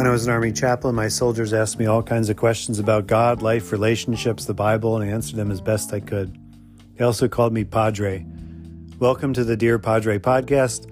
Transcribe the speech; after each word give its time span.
When 0.00 0.06
I 0.06 0.12
was 0.12 0.26
an 0.26 0.32
Army 0.32 0.50
chaplain, 0.50 0.94
my 0.94 1.08
soldiers 1.08 1.52
asked 1.52 1.78
me 1.78 1.84
all 1.84 2.02
kinds 2.02 2.30
of 2.30 2.36
questions 2.38 2.78
about 2.78 3.06
God, 3.06 3.42
life, 3.42 3.70
relationships, 3.70 4.46
the 4.46 4.54
Bible, 4.54 4.96
and 4.96 5.04
I 5.04 5.12
answered 5.12 5.36
them 5.36 5.50
as 5.50 5.60
best 5.60 5.92
I 5.92 6.00
could. 6.00 6.38
They 6.96 7.04
also 7.04 7.28
called 7.28 7.52
me 7.52 7.64
Padre. 7.64 8.24
Welcome 8.98 9.34
to 9.34 9.44
the 9.44 9.58
Dear 9.58 9.78
Padre 9.78 10.18
podcast, 10.18 10.90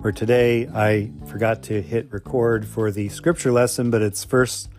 where 0.00 0.10
today 0.10 0.68
I 0.68 1.10
forgot 1.26 1.64
to 1.64 1.82
hit 1.82 2.10
record 2.10 2.66
for 2.66 2.90
the 2.90 3.10
scripture 3.10 3.52
lesson, 3.52 3.90
but 3.90 4.00
it's 4.00 4.24
First 4.24 4.70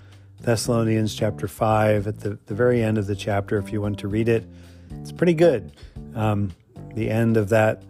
Thessalonians 0.42 1.14
chapter 1.14 1.48
5 1.48 2.08
at 2.08 2.22
the, 2.22 2.40
the 2.48 2.56
very 2.56 2.82
end 2.82 2.98
of 2.98 3.06
the 3.06 3.16
chapter 3.16 3.60
if 3.60 3.72
you 3.72 3.80
want 3.80 4.00
to 4.00 4.08
read 4.08 4.28
it. 4.28 4.44
It's 5.02 5.12
pretty 5.12 5.36
good. 5.36 5.72
Um, 6.16 6.52
the 6.96 7.12
end 7.12 7.38
of 7.38 7.50
that 7.50 7.84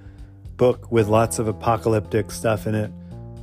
book 0.58 0.92
with 0.92 1.08
lots 1.08 1.40
of 1.40 1.48
apocalyptic 1.48 2.32
stuff 2.32 2.68
in 2.68 2.76
it 2.76 2.92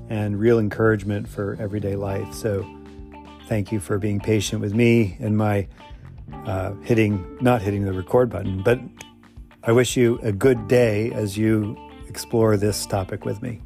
and 0.08 0.38
real 0.38 0.58
encouragement 0.58 1.28
for 1.28 1.56
everyday 1.60 1.96
life. 1.96 2.32
So, 2.34 2.64
thank 3.46 3.72
you 3.72 3.80
for 3.80 3.98
being 3.98 4.20
patient 4.20 4.60
with 4.60 4.74
me 4.74 5.16
and 5.20 5.36
my 5.36 5.68
uh, 6.46 6.72
hitting, 6.82 7.38
not 7.40 7.62
hitting 7.62 7.84
the 7.84 7.92
record 7.92 8.30
button. 8.30 8.62
But 8.62 8.80
I 9.62 9.72
wish 9.72 9.96
you 9.96 10.18
a 10.22 10.32
good 10.32 10.68
day 10.68 11.10
as 11.12 11.36
you 11.38 11.76
explore 12.08 12.56
this 12.56 12.86
topic 12.86 13.24
with 13.24 13.42
me. 13.42 13.60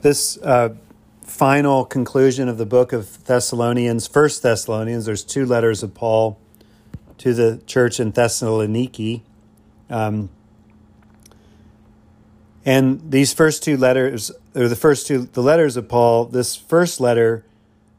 This 0.00 0.38
uh, 0.38 0.74
final 1.22 1.84
conclusion 1.84 2.48
of 2.48 2.56
the 2.56 2.66
book 2.66 2.92
of 2.92 3.24
Thessalonians, 3.24 4.06
First 4.06 4.42
Thessalonians, 4.42 5.06
there's 5.06 5.24
two 5.24 5.44
letters 5.44 5.82
of 5.82 5.92
Paul 5.94 6.38
to 7.18 7.34
the 7.34 7.60
church 7.66 7.98
in 7.98 8.12
Thessaloniki. 8.12 9.22
Um, 9.90 10.30
and 12.64 13.10
these 13.10 13.32
first 13.32 13.62
two 13.62 13.76
letters, 13.76 14.30
or 14.54 14.68
the 14.68 14.76
first 14.76 15.06
two, 15.06 15.22
the 15.32 15.42
letters 15.42 15.76
of 15.76 15.88
Paul, 15.88 16.26
this 16.26 16.54
first 16.54 17.00
letter 17.00 17.44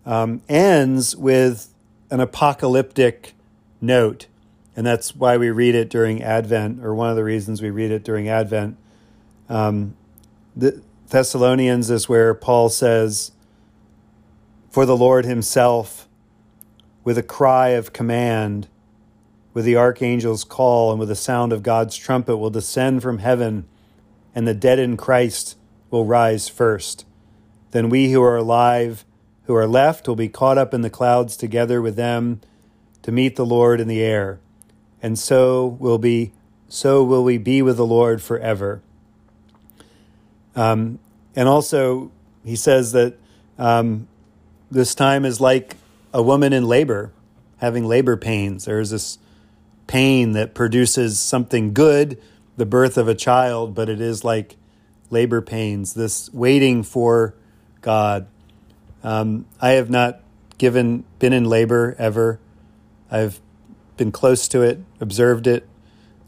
um, 0.05 0.41
ends 0.47 1.15
with 1.15 1.73
an 2.11 2.19
apocalyptic 2.19 3.33
note. 3.81 4.27
And 4.75 4.85
that's 4.85 5.15
why 5.15 5.37
we 5.37 5.49
read 5.49 5.75
it 5.75 5.89
during 5.89 6.21
Advent, 6.23 6.85
or 6.85 6.95
one 6.95 7.09
of 7.09 7.15
the 7.15 7.23
reasons 7.23 7.61
we 7.61 7.69
read 7.69 7.91
it 7.91 8.03
during 8.03 8.29
Advent. 8.29 8.77
Um, 9.49 9.95
the 10.55 10.81
Thessalonians 11.09 11.89
is 11.89 12.07
where 12.07 12.33
Paul 12.33 12.69
says, 12.69 13.31
For 14.69 14.85
the 14.85 14.95
Lord 14.95 15.25
himself, 15.25 16.07
with 17.03 17.17
a 17.17 17.23
cry 17.23 17.69
of 17.69 17.91
command, 17.91 18.67
with 19.53 19.65
the 19.65 19.75
archangel's 19.75 20.43
call 20.43 20.91
and 20.91 20.99
with 20.99 21.09
the 21.09 21.15
sound 21.15 21.51
of 21.51 21.63
God's 21.63 21.95
trumpet 21.95 22.37
will 22.37 22.49
descend 22.49 23.01
from 23.01 23.19
heaven, 23.19 23.65
and 24.35 24.47
the 24.47 24.53
dead 24.53 24.79
in 24.79 24.97
Christ 24.97 25.57
will 25.89 26.05
rise 26.05 26.47
first. 26.47 27.05
Then 27.71 27.89
we 27.89 28.11
who 28.11 28.21
are 28.21 28.37
alive, 28.37 29.05
who 29.45 29.55
are 29.55 29.67
left, 29.67 30.07
will 30.07 30.15
be 30.15 30.29
caught 30.29 30.57
up 30.57 30.73
in 30.73 30.81
the 30.81 30.89
clouds 30.89 31.35
together 31.35 31.81
with 31.81 31.95
them 31.95 32.41
to 33.01 33.11
meet 33.11 33.35
the 33.35 33.45
Lord 33.45 33.79
in 33.79 33.87
the 33.87 34.01
air. 34.01 34.39
And 35.01 35.17
so 35.17 35.65
will 35.79 35.97
be 35.97 36.33
so 36.67 37.03
will 37.03 37.23
we 37.23 37.39
be 37.39 37.63
with 37.63 37.77
the 37.77 37.85
Lord 37.85 38.21
forever. 38.21 38.81
Um, 40.55 40.99
and 41.35 41.49
also, 41.49 42.11
he 42.45 42.55
says 42.55 42.91
that 42.91 43.17
um, 43.57 44.07
this 44.69 44.93
time 44.93 45.25
is 45.25 45.41
like 45.41 45.77
a 46.13 46.21
woman 46.21 46.53
in 46.53 46.65
labor, 46.65 47.11
having 47.57 47.85
labor 47.85 48.17
pains. 48.17 48.65
There's 48.65 48.91
this 48.91 49.17
pain 49.89 50.33
that 50.33 50.53
produces 50.53 51.19
something 51.19 51.73
good, 51.73 52.21
the 52.57 52.65
birth 52.65 52.95
of 52.95 53.07
a 53.07 53.15
child, 53.15 53.73
but 53.73 53.89
it 53.89 53.99
is 53.99 54.23
like 54.23 54.55
labor 55.09 55.41
pains, 55.41 55.95
this 55.95 56.31
waiting 56.31 56.83
for 56.83 57.33
God. 57.81 58.27
Um, 59.03 59.47
I 59.59 59.71
have 59.71 59.89
not 59.89 60.21
given 60.59 61.05
been 61.17 61.33
in 61.33 61.43
labor 61.45 61.95
ever. 61.97 62.39
I've 63.09 63.39
been 63.97 64.11
close 64.11 64.47
to 64.49 64.61
it, 64.61 64.79
observed 64.99 65.47
it, 65.47 65.67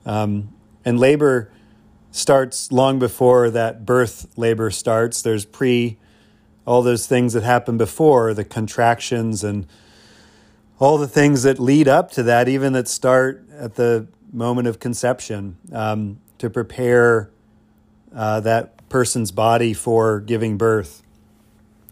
um, 0.08 0.52
and 0.84 1.00
labor 1.00 1.52
starts 2.10 2.72
long 2.72 2.98
before 2.98 3.52
that 3.52 3.86
birth 3.86 4.28
labor 4.36 4.72
starts. 4.72 5.22
There's 5.22 5.46
pre 5.46 6.00
all 6.66 6.82
those 6.82 7.06
things 7.06 7.34
that 7.34 7.44
happen 7.44 7.78
before 7.78 8.34
the 8.34 8.44
contractions 8.44 9.44
and 9.44 9.68
all 10.80 10.98
the 10.98 11.08
things 11.08 11.44
that 11.44 11.60
lead 11.60 11.88
up 11.88 12.10
to 12.10 12.24
that, 12.24 12.48
even 12.50 12.74
that 12.74 12.88
start 12.88 13.46
at 13.62 13.76
the 13.76 14.08
moment 14.32 14.68
of 14.68 14.80
conception, 14.80 15.58
um, 15.72 16.20
to 16.38 16.50
prepare 16.50 17.30
uh, 18.14 18.40
that 18.40 18.90
person's 18.90 19.32
body 19.32 19.74
for 19.74 20.20
giving 20.20 20.58
birth. 20.58 21.04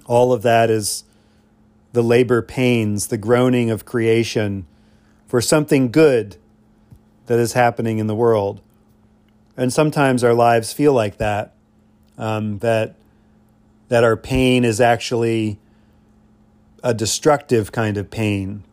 All 0.05 0.33
of 0.33 0.41
that 0.41 0.69
is 0.69 1.03
the 1.93 2.03
labor 2.03 2.41
pains, 2.41 3.07
the 3.07 3.17
groaning 3.17 3.69
of 3.69 3.85
creation 3.85 4.65
for 5.27 5.41
something 5.41 5.91
good 5.91 6.37
that 7.27 7.39
is 7.39 7.53
happening 7.53 7.99
in 7.99 8.07
the 8.07 8.15
world. 8.15 8.61
And 9.55 9.71
sometimes 9.71 10.23
our 10.23 10.33
lives 10.33 10.73
feel 10.73 10.93
like 10.93 11.17
that, 11.17 11.53
um, 12.17 12.59
that, 12.59 12.95
that 13.89 14.03
our 14.03 14.17
pain 14.17 14.65
is 14.65 14.81
actually 14.81 15.59
a 16.83 16.93
destructive 16.93 17.71
kind 17.71 17.97
of 17.97 18.09
pain 18.09 18.63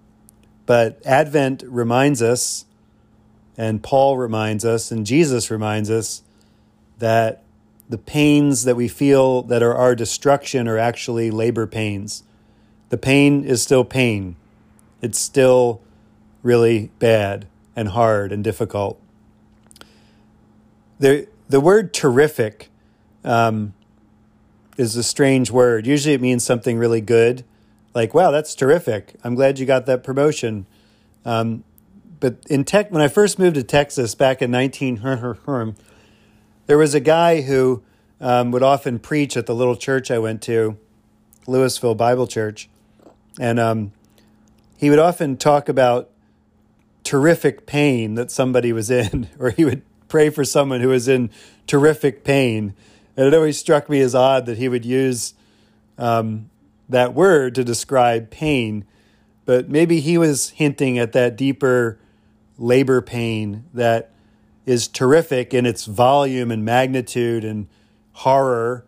but 0.67 1.01
Advent 1.07 1.63
reminds 1.67 2.21
us, 2.21 2.67
and 3.57 3.83
Paul 3.83 4.17
reminds 4.19 4.65
us, 4.65 4.91
and 4.91 5.07
Jesus 5.07 5.51
reminds 5.51 5.91
us 5.91 6.23
that 6.99 7.43
the 7.89 7.99
pains 7.99 8.65
that 8.65 8.75
we 8.75 8.89
feel 8.89 9.43
that 9.43 9.63
are 9.63 9.75
our 9.75 9.95
destruction 9.95 10.67
are 10.67 10.79
actually 10.79 11.31
labor 11.31 11.67
pains. 11.67 12.25
The 12.89 12.99
pain 12.99 13.45
is 13.45 13.63
still 13.63 13.85
pain. 13.85 14.37
It's 15.01 15.19
still 15.19 15.81
really 16.43 16.91
bad 16.99 17.47
and 17.75 17.89
hard 17.89 18.33
and 18.33 18.43
difficult. 18.43 19.01
The, 20.99 21.29
the 21.49 21.61
word 21.61 21.93
terrific 21.93 22.71
um, 23.25 23.75
is 24.77 24.97
a 24.97 25.03
strange 25.03 25.51
word. 25.51 25.87
Usually 25.87 26.15
it 26.15 26.21
means 26.21 26.45
something 26.45 26.79
really 26.79 27.01
good 27.01 27.45
like, 27.97 28.13
wow, 28.13 28.31
that's 28.31 28.55
terrific. 28.55 29.15
I'm 29.25 29.35
glad 29.35 29.59
you 29.59 29.65
got 29.65 29.87
that 29.87 30.05
promotion. 30.05 30.67
Um, 31.25 31.65
but 32.21 32.37
in 32.49 32.65
tech, 32.65 32.91
when 32.91 33.03
I 33.03 33.09
first 33.09 33.39
moved 33.39 33.57
to 33.57 33.63
Texas 33.63 34.15
back 34.15 34.43
in 34.43 34.51
19, 34.51 34.97
there 36.67 36.79
was 36.79 36.95
a 36.95 37.01
guy 37.01 37.43
who 37.43 37.83
um, 38.21 38.51
would 38.51 38.63
often 38.63 38.99
preach 38.99 39.37
at 39.37 39.47
the 39.47 39.55
little 39.55 39.77
church 39.77 40.11
I 40.11 40.19
went 40.19 40.43
to, 40.43 40.77
Lewisville 41.47 41.97
Bible 41.97 42.27
Church, 42.27 42.69
and 43.39 43.61
um, 43.61 43.93
he 44.77 44.91
would 44.91 44.99
often 44.99 45.37
talk 45.37 45.69
about 45.69 46.11
terrific 47.05 47.67
pain 47.67 48.15
that 48.15 48.31
somebody 48.31 48.73
was 48.73 48.91
in, 48.91 49.29
or 49.39 49.51
he 49.51 49.65
would 49.65 49.83
pray 50.09 50.31
for 50.31 50.45
someone 50.45 50.81
who 50.81 50.89
was 50.89 51.09
in 51.09 51.31
terrific 51.67 52.25
pain. 52.25 52.75
And 53.17 53.27
it 53.27 53.35
always 53.35 53.59
struck 53.59 53.89
me 53.89 54.01
as 54.01 54.15
odd 54.15 54.47
that 54.47 54.59
he 54.59 54.69
would 54.69 54.85
use 54.85 55.35
um, 55.99 56.51
that 56.89 57.15
word 57.15 57.55
to 57.55 57.65
describe 57.65 58.31
pain, 58.31 58.85
but 59.45 59.69
maybe 59.69 60.01
he 60.01 60.19
was 60.19 60.51
hinting 60.51 60.99
at 60.99 61.13
that 61.13 61.37
deeper 61.37 61.99
labor 62.59 63.01
pain 63.01 63.65
that 63.75 64.11
is 64.65 64.89
terrific 64.89 65.55
in 65.55 65.67
its 65.67 65.85
volume 65.85 66.51
and 66.51 66.65
magnitude 66.65 67.45
and 67.45 67.69
horror 68.13 68.85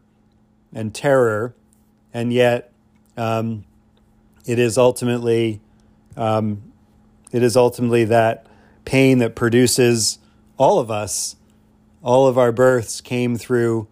and 0.75 0.95
terror, 0.95 1.55
and 2.13 2.33
yet 2.33 2.73
um, 3.17 3.65
it 4.47 4.59
is 4.59 4.77
ultimately 4.77 5.61
um, 6.17 6.63
it 7.31 7.43
is 7.43 7.57
ultimately 7.57 8.05
that 8.05 8.47
pain 8.85 9.19
that 9.19 9.35
produces 9.35 10.19
all 10.57 10.79
of 10.79 10.91
us. 10.91 11.37
All 12.03 12.27
of 12.27 12.39
our 12.39 12.53
births 12.53 13.01
came 13.01 13.37
through 13.37 13.87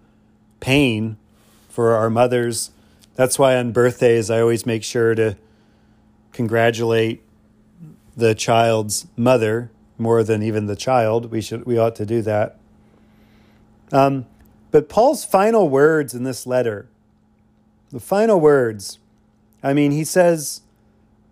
pain 0.61 1.17
for 1.69 1.93
our 1.95 2.09
mothers 2.09 2.71
that's 3.17 3.39
why 3.39 3.57
on 3.57 3.73
birthdays, 3.73 4.31
I 4.31 4.41
always 4.41 4.67
make 4.67 4.85
sure 4.85 5.15
to 5.15 5.37
congratulate 6.33 7.23
the 8.17 8.35
child's 8.35 9.07
mother 9.17 9.71
more 9.99 10.23
than 10.23 10.43
even 10.43 10.67
the 10.67 10.77
child. 10.77 11.31
We 11.31 11.41
should, 11.41 11.67
we 11.67 11.79
ought 11.79 11.95
to 11.97 12.07
do 12.07 12.23
that. 12.23 12.59
Um, 13.93 14.27
but 14.71 14.89
Paul's 14.89 15.25
final 15.25 15.69
words 15.69 16.15
in 16.15 16.25
this 16.25 16.47
letter, 16.47 16.89
the 17.91 18.01
final 18.01 18.41
words, 18.41 18.99
I 19.63 19.73
mean, 19.73 19.93
he 19.93 20.05
says, 20.05 20.63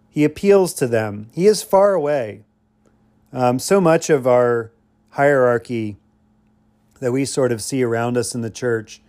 he 0.08 0.25
appeals 0.25 0.72
to 0.75 0.86
them. 0.86 1.28
He 1.32 1.46
is 1.46 1.62
far 1.62 1.94
away. 1.94 2.42
Um, 3.32 3.58
so 3.58 3.81
much 3.81 4.10
of 4.10 4.26
our 4.26 4.70
hierarchy 5.10 5.96
that 7.00 7.12
we 7.12 7.25
sort 7.25 7.50
of 7.50 7.60
see 7.60 7.82
around 7.82 8.16
us 8.16 8.34
in 8.34 8.40
the 8.40 8.50
church 8.50 9.02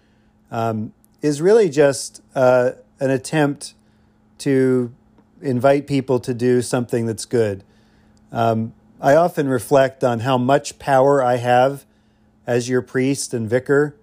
um, 0.50 0.94
is 1.22 1.42
really 1.42 1.70
just 1.70 2.22
uh, 2.34 2.72
an 3.00 3.12
attempt 3.12 3.76
to 4.40 4.92
invite 5.42 5.88
people 5.88 6.20
to 6.20 6.34
do 6.34 6.62
something 6.62 7.06
that's 7.06 7.26
good. 7.26 7.64
Um, 8.32 8.74
I 9.02 9.16
often 9.16 9.48
reflect 9.48 10.04
on 10.04 10.22
how 10.22 10.38
much 10.38 10.80
power 10.80 11.24
I 11.24 11.36
have 11.36 11.86
as 12.48 12.70
your 12.70 12.82
priest 12.82 13.34
and 13.34 13.50
vicar, 13.50 13.96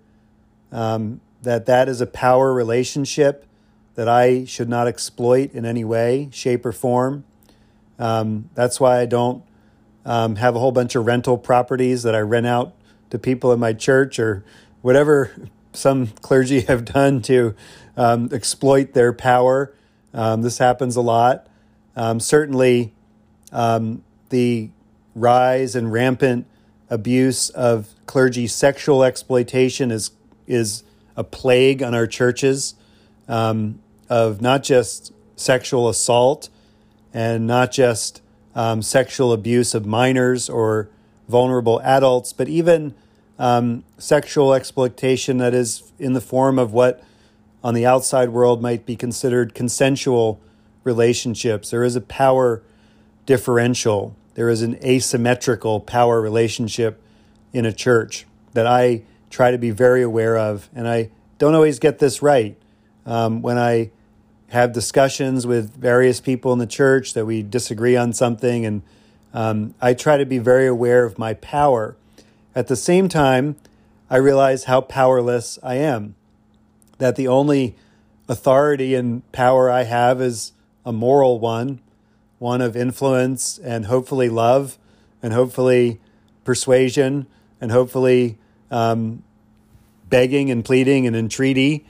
um, 0.70 1.20
that 1.42 1.66
that 1.66 1.88
is 1.88 2.00
a 2.00 2.06
power 2.06 2.52
relationship 2.52 3.46
that 3.94 4.08
I 4.08 4.44
should 4.44 4.68
not 4.68 4.86
exploit 4.86 5.52
in 5.52 5.64
any 5.64 5.84
way, 5.84 6.28
shape, 6.32 6.64
or 6.64 6.72
form. 6.72 7.24
Um, 7.98 8.48
that's 8.54 8.80
why 8.80 9.00
I 9.00 9.06
don't 9.06 9.44
um, 10.04 10.36
have 10.36 10.56
a 10.56 10.58
whole 10.58 10.72
bunch 10.72 10.94
of 10.94 11.06
rental 11.06 11.38
properties 11.38 12.02
that 12.02 12.14
I 12.14 12.20
rent 12.20 12.46
out 12.46 12.74
to 13.10 13.18
people 13.18 13.52
in 13.52 13.60
my 13.60 13.72
church 13.72 14.18
or 14.18 14.44
whatever 14.80 15.30
some 15.72 16.08
clergy 16.20 16.62
have 16.62 16.84
done 16.84 17.22
to 17.22 17.54
um, 17.96 18.28
exploit 18.32 18.92
their 18.92 19.12
power. 19.12 19.74
Um, 20.14 20.42
this 20.42 20.58
happens 20.58 20.96
a 20.96 21.00
lot. 21.00 21.46
Um, 21.96 22.20
certainly, 22.20 22.92
um, 23.50 24.02
the 24.30 24.70
rise 25.14 25.74
and 25.74 25.92
rampant 25.92 26.46
abuse 26.88 27.50
of 27.50 27.88
clergy 28.06 28.46
sexual 28.46 29.02
exploitation 29.02 29.90
is 29.90 30.10
is 30.46 30.84
a 31.16 31.24
plague 31.24 31.82
on 31.82 31.94
our 31.94 32.06
churches 32.06 32.74
um, 33.28 33.80
of 34.08 34.40
not 34.40 34.62
just 34.62 35.12
sexual 35.36 35.88
assault 35.88 36.48
and 37.12 37.46
not 37.46 37.70
just 37.72 38.22
um, 38.54 38.82
sexual 38.82 39.32
abuse 39.32 39.74
of 39.74 39.86
minors 39.86 40.48
or 40.48 40.88
vulnerable 41.28 41.80
adults, 41.82 42.32
but 42.32 42.48
even 42.48 42.94
um, 43.38 43.84
sexual 43.98 44.52
exploitation 44.54 45.38
that 45.38 45.54
is 45.54 45.92
in 45.98 46.12
the 46.12 46.20
form 46.20 46.58
of 46.58 46.72
what 46.72 47.02
on 47.62 47.74
the 47.74 47.86
outside 47.86 48.30
world 48.30 48.60
might 48.60 48.84
be 48.86 48.96
considered 48.96 49.54
consensual 49.54 50.40
relationships. 50.84 51.70
There 51.70 51.84
is 51.84 51.96
a 51.96 52.00
power 52.00 52.62
differential, 53.26 54.16
there 54.34 54.48
is 54.48 54.62
an 54.62 54.76
asymmetrical 54.84 55.80
power 55.80 56.20
relationship 56.20 57.00
in 57.52 57.64
a 57.64 57.72
church 57.72 58.26
that 58.52 58.66
I 58.66 59.02
try 59.30 59.50
to 59.50 59.58
be 59.58 59.70
very 59.70 60.02
aware 60.02 60.36
of. 60.36 60.68
And 60.74 60.88
I 60.88 61.10
don't 61.38 61.54
always 61.54 61.78
get 61.78 61.98
this 61.98 62.22
right. 62.22 62.56
Um, 63.04 63.42
when 63.42 63.58
I 63.58 63.90
have 64.48 64.72
discussions 64.72 65.46
with 65.46 65.74
various 65.74 66.20
people 66.20 66.52
in 66.52 66.58
the 66.58 66.66
church 66.66 67.14
that 67.14 67.24
we 67.24 67.42
disagree 67.42 67.96
on 67.96 68.12
something, 68.12 68.66
and 68.66 68.82
um, 69.32 69.74
I 69.80 69.94
try 69.94 70.18
to 70.18 70.26
be 70.26 70.38
very 70.38 70.66
aware 70.66 71.04
of 71.04 71.18
my 71.18 71.34
power. 71.34 71.96
At 72.54 72.68
the 72.68 72.76
same 72.76 73.08
time, 73.08 73.56
I 74.10 74.16
realize 74.16 74.64
how 74.64 74.82
powerless 74.82 75.58
I 75.62 75.76
am, 75.76 76.14
that 77.02 77.16
the 77.16 77.28
only 77.28 77.74
authority 78.28 78.94
and 78.94 79.30
power 79.32 79.70
I 79.70 79.82
have 79.82 80.20
is 80.20 80.52
a 80.86 80.92
moral 80.92 81.40
one, 81.40 81.80
one 82.38 82.60
of 82.60 82.76
influence 82.76 83.58
and 83.58 83.86
hopefully 83.86 84.28
love 84.28 84.78
and 85.22 85.32
hopefully 85.32 86.00
persuasion 86.44 87.26
and 87.60 87.72
hopefully 87.72 88.38
um, 88.70 89.22
begging 90.08 90.50
and 90.50 90.64
pleading 90.64 91.06
and 91.06 91.16
entreaty 91.16 91.84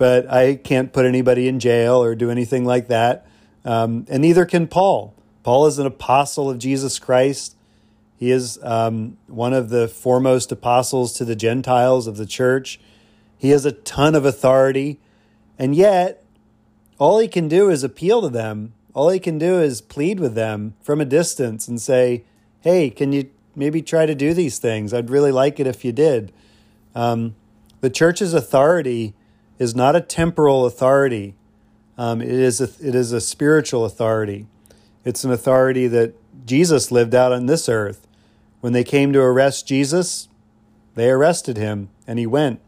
but 0.00 0.32
I 0.32 0.54
can't 0.54 0.94
put 0.94 1.04
anybody 1.04 1.46
in 1.46 1.60
jail 1.60 2.02
or 2.02 2.14
do 2.14 2.30
anything 2.30 2.64
like 2.64 2.88
that. 2.88 3.26
Um, 3.66 4.06
and 4.08 4.22
neither 4.22 4.46
can 4.46 4.66
Paul. 4.66 5.14
Paul 5.42 5.66
is 5.66 5.78
an 5.78 5.84
apostle 5.84 6.48
of 6.48 6.58
Jesus 6.58 6.98
Christ. 6.98 7.54
He 8.16 8.30
is 8.30 8.58
um, 8.62 9.18
one 9.26 9.52
of 9.52 9.68
the 9.68 9.88
foremost 9.88 10.52
apostles 10.52 11.12
to 11.18 11.26
the 11.26 11.36
Gentiles 11.36 12.06
of 12.06 12.16
the 12.16 12.24
church. 12.24 12.80
He 13.40 13.50
has 13.50 13.64
a 13.64 13.72
ton 13.72 14.14
of 14.14 14.26
authority, 14.26 15.00
and 15.58 15.74
yet 15.74 16.22
all 16.98 17.18
he 17.18 17.26
can 17.26 17.48
do 17.48 17.70
is 17.70 17.82
appeal 17.82 18.20
to 18.20 18.28
them. 18.28 18.74
All 18.92 19.08
he 19.08 19.18
can 19.18 19.38
do 19.38 19.58
is 19.58 19.80
plead 19.80 20.20
with 20.20 20.34
them 20.34 20.74
from 20.82 21.00
a 21.00 21.06
distance 21.06 21.66
and 21.66 21.80
say, 21.80 22.24
Hey, 22.60 22.90
can 22.90 23.14
you 23.14 23.30
maybe 23.56 23.80
try 23.80 24.04
to 24.04 24.14
do 24.14 24.34
these 24.34 24.58
things? 24.58 24.92
I'd 24.92 25.08
really 25.08 25.32
like 25.32 25.58
it 25.58 25.66
if 25.66 25.86
you 25.86 25.90
did. 25.90 26.32
Um, 26.94 27.34
the 27.80 27.88
church's 27.88 28.34
authority 28.34 29.14
is 29.58 29.74
not 29.74 29.96
a 29.96 30.02
temporal 30.02 30.66
authority. 30.66 31.34
Um, 31.96 32.20
it 32.20 32.28
is 32.28 32.60
a, 32.60 32.64
it 32.86 32.94
is 32.94 33.10
a 33.12 33.22
spiritual 33.22 33.86
authority. 33.86 34.46
It's 35.02 35.24
an 35.24 35.32
authority 35.32 35.86
that 35.86 36.14
Jesus 36.44 36.92
lived 36.92 37.14
out 37.14 37.32
on 37.32 37.46
this 37.46 37.70
earth. 37.70 38.06
When 38.60 38.74
they 38.74 38.84
came 38.84 39.14
to 39.14 39.20
arrest 39.20 39.66
Jesus, 39.66 40.28
they 40.94 41.08
arrested 41.08 41.56
him 41.56 41.88
and 42.06 42.18
he 42.18 42.26
went. 42.26 42.60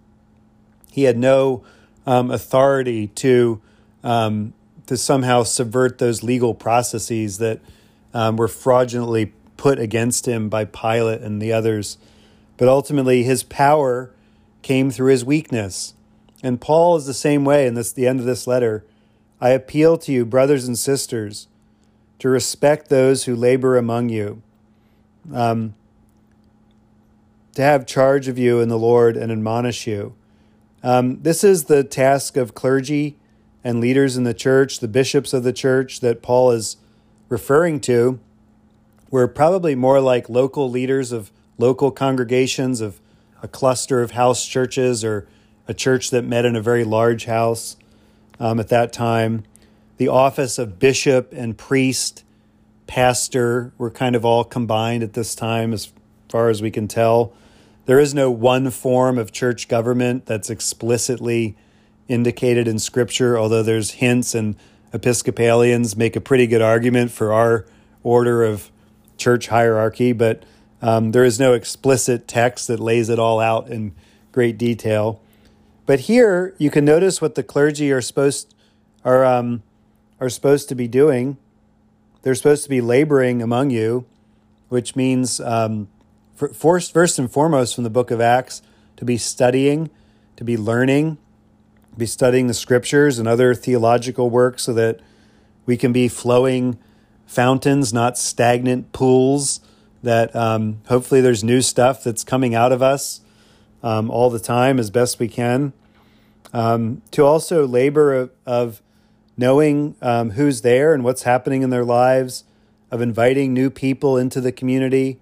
He 0.92 1.04
had 1.04 1.16
no 1.16 1.64
um, 2.06 2.30
authority 2.30 3.06
to 3.06 3.60
um, 4.04 4.52
to 4.86 4.96
somehow 4.96 5.42
subvert 5.42 5.96
those 5.96 6.22
legal 6.22 6.54
processes 6.54 7.38
that 7.38 7.60
um, 8.12 8.36
were 8.36 8.48
fraudulently 8.48 9.32
put 9.56 9.78
against 9.78 10.28
him 10.28 10.50
by 10.50 10.66
Pilate 10.66 11.22
and 11.22 11.40
the 11.40 11.50
others. 11.50 11.96
But 12.58 12.68
ultimately, 12.68 13.22
his 13.22 13.42
power 13.42 14.12
came 14.60 14.90
through 14.90 15.12
his 15.12 15.24
weakness. 15.24 15.94
And 16.42 16.60
Paul 16.60 16.96
is 16.96 17.06
the 17.06 17.14
same 17.14 17.44
way 17.44 17.66
in 17.66 17.74
this 17.74 17.90
the 17.92 18.06
end 18.06 18.20
of 18.20 18.26
this 18.26 18.46
letter. 18.46 18.84
I 19.40 19.50
appeal 19.50 19.96
to 19.98 20.12
you, 20.12 20.26
brothers 20.26 20.66
and 20.66 20.76
sisters, 20.76 21.48
to 22.18 22.28
respect 22.28 22.88
those 22.88 23.24
who 23.24 23.34
labor 23.34 23.78
among 23.78 24.10
you, 24.10 24.42
um, 25.32 25.74
to 27.54 27.62
have 27.62 27.86
charge 27.86 28.28
of 28.28 28.38
you 28.38 28.60
in 28.60 28.68
the 28.68 28.78
Lord 28.78 29.16
and 29.16 29.32
admonish 29.32 29.86
you. 29.86 30.14
Um, 30.82 31.22
this 31.22 31.44
is 31.44 31.64
the 31.64 31.84
task 31.84 32.36
of 32.36 32.54
clergy 32.54 33.16
and 33.62 33.80
leaders 33.80 34.16
in 34.16 34.24
the 34.24 34.34
church, 34.34 34.80
the 34.80 34.88
bishops 34.88 35.32
of 35.32 35.44
the 35.44 35.52
church 35.52 36.00
that 36.00 36.22
Paul 36.22 36.50
is 36.50 36.76
referring 37.28 37.80
to. 37.82 38.18
We're 39.10 39.28
probably 39.28 39.74
more 39.74 40.00
like 40.00 40.28
local 40.28 40.68
leaders 40.68 41.12
of 41.12 41.30
local 41.58 41.90
congregations, 41.90 42.80
of 42.80 43.00
a 43.42 43.48
cluster 43.48 44.02
of 44.02 44.12
house 44.12 44.46
churches 44.46 45.04
or 45.04 45.28
a 45.68 45.74
church 45.74 46.10
that 46.10 46.22
met 46.22 46.44
in 46.44 46.56
a 46.56 46.62
very 46.62 46.84
large 46.84 47.26
house 47.26 47.76
um, 48.40 48.58
at 48.58 48.68
that 48.68 48.92
time. 48.92 49.44
The 49.98 50.08
office 50.08 50.58
of 50.58 50.78
bishop 50.80 51.32
and 51.32 51.56
priest, 51.56 52.24
pastor 52.88 53.72
were 53.78 53.90
kind 53.90 54.16
of 54.16 54.24
all 54.24 54.42
combined 54.42 55.02
at 55.02 55.12
this 55.12 55.34
time, 55.34 55.72
as 55.72 55.92
far 56.28 56.48
as 56.48 56.60
we 56.60 56.70
can 56.70 56.88
tell. 56.88 57.32
There 57.84 57.98
is 57.98 58.14
no 58.14 58.30
one 58.30 58.70
form 58.70 59.18
of 59.18 59.32
church 59.32 59.68
government 59.68 60.26
that's 60.26 60.50
explicitly 60.50 61.56
indicated 62.08 62.68
in 62.68 62.78
Scripture, 62.78 63.38
although 63.38 63.62
there's 63.62 63.92
hints, 63.92 64.34
and 64.34 64.56
Episcopalians 64.92 65.96
make 65.96 66.16
a 66.16 66.20
pretty 66.20 66.46
good 66.46 66.62
argument 66.62 67.10
for 67.10 67.32
our 67.32 67.64
order 68.02 68.44
of 68.44 68.70
church 69.16 69.48
hierarchy, 69.48 70.12
but 70.12 70.44
um, 70.82 71.12
there 71.12 71.24
is 71.24 71.40
no 71.40 71.54
explicit 71.54 72.28
text 72.28 72.68
that 72.68 72.78
lays 72.78 73.08
it 73.08 73.18
all 73.18 73.40
out 73.40 73.68
in 73.68 73.94
great 74.32 74.58
detail. 74.58 75.20
But 75.86 76.00
here 76.00 76.54
you 76.58 76.70
can 76.70 76.84
notice 76.84 77.20
what 77.20 77.34
the 77.36 77.42
clergy 77.42 77.90
are 77.92 78.00
supposed 78.00 78.54
are 79.04 79.24
um, 79.24 79.62
are 80.20 80.28
supposed 80.28 80.68
to 80.68 80.74
be 80.74 80.86
doing. 80.86 81.36
They're 82.22 82.34
supposed 82.34 82.64
to 82.64 82.70
be 82.70 82.80
laboring 82.80 83.42
among 83.42 83.70
you, 83.70 84.04
which 84.68 84.94
means 84.94 85.40
um, 85.40 85.88
first, 86.34 86.92
first 86.92 87.18
and 87.18 87.30
foremost 87.30 87.74
from 87.74 87.84
the 87.84 87.90
book 87.90 88.10
of 88.10 88.20
Acts 88.20 88.62
to 88.96 89.04
be 89.04 89.16
studying, 89.16 89.90
to 90.36 90.44
be 90.44 90.56
learning, 90.56 91.18
be 91.96 92.06
studying 92.06 92.46
the 92.46 92.54
scriptures 92.54 93.18
and 93.18 93.28
other 93.28 93.54
theological 93.54 94.30
works 94.30 94.62
so 94.62 94.72
that 94.72 95.00
we 95.66 95.76
can 95.76 95.92
be 95.92 96.08
flowing 96.08 96.78
fountains, 97.26 97.92
not 97.92 98.18
stagnant 98.18 98.92
pools. 98.92 99.60
That 100.02 100.34
um, 100.34 100.80
hopefully 100.88 101.20
there's 101.20 101.44
new 101.44 101.60
stuff 101.60 102.02
that's 102.02 102.24
coming 102.24 102.54
out 102.54 102.72
of 102.72 102.82
us 102.82 103.20
um, 103.82 104.10
all 104.10 104.30
the 104.30 104.40
time 104.40 104.78
as 104.78 104.90
best 104.90 105.18
we 105.18 105.28
can. 105.28 105.72
Um, 106.52 107.02
to 107.12 107.24
also 107.24 107.66
labor 107.66 108.12
of, 108.12 108.30
of 108.44 108.82
knowing 109.36 109.94
um, 110.02 110.30
who's 110.30 110.62
there 110.62 110.92
and 110.92 111.04
what's 111.04 111.22
happening 111.22 111.62
in 111.62 111.70
their 111.70 111.84
lives, 111.84 112.44
of 112.90 113.00
inviting 113.00 113.54
new 113.54 113.70
people 113.70 114.18
into 114.18 114.40
the 114.40 114.52
community, 114.52 115.18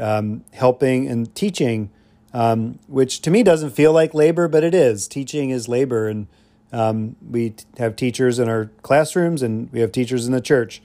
um, 0.00 0.44
helping 0.52 1.08
and 1.08 1.34
teaching, 1.34 1.90
um, 2.32 2.78
which 2.86 3.20
to 3.22 3.30
me 3.30 3.42
doesn't 3.42 3.70
feel 3.70 3.92
like 3.92 4.14
labor, 4.14 4.48
but 4.48 4.64
it 4.64 4.74
is. 4.74 5.06
Teaching 5.06 5.50
is 5.50 5.68
labor, 5.68 6.08
and 6.08 6.26
um, 6.72 7.16
we 7.28 7.54
have 7.78 7.96
teachers 7.96 8.38
in 8.38 8.48
our 8.48 8.70
classrooms 8.82 9.42
and 9.42 9.72
we 9.72 9.80
have 9.80 9.92
teachers 9.92 10.26
in 10.26 10.32
the 10.32 10.40
church. 10.40 10.80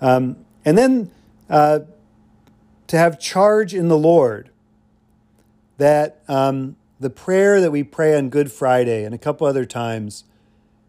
Um, 0.00 0.36
and 0.64 0.76
then 0.76 1.10
uh, 1.48 1.80
to 2.86 2.98
have 2.98 3.18
charge 3.18 3.74
in 3.74 3.88
the 3.88 3.96
Lord 3.96 4.50
that 5.78 6.22
um, 6.28 6.76
the 7.00 7.10
prayer 7.10 7.60
that 7.60 7.70
we 7.70 7.82
pray 7.82 8.16
on 8.16 8.28
Good 8.28 8.52
Friday 8.52 9.04
and 9.04 9.14
a 9.14 9.18
couple 9.18 9.46
other 9.46 9.64
times 9.64 10.24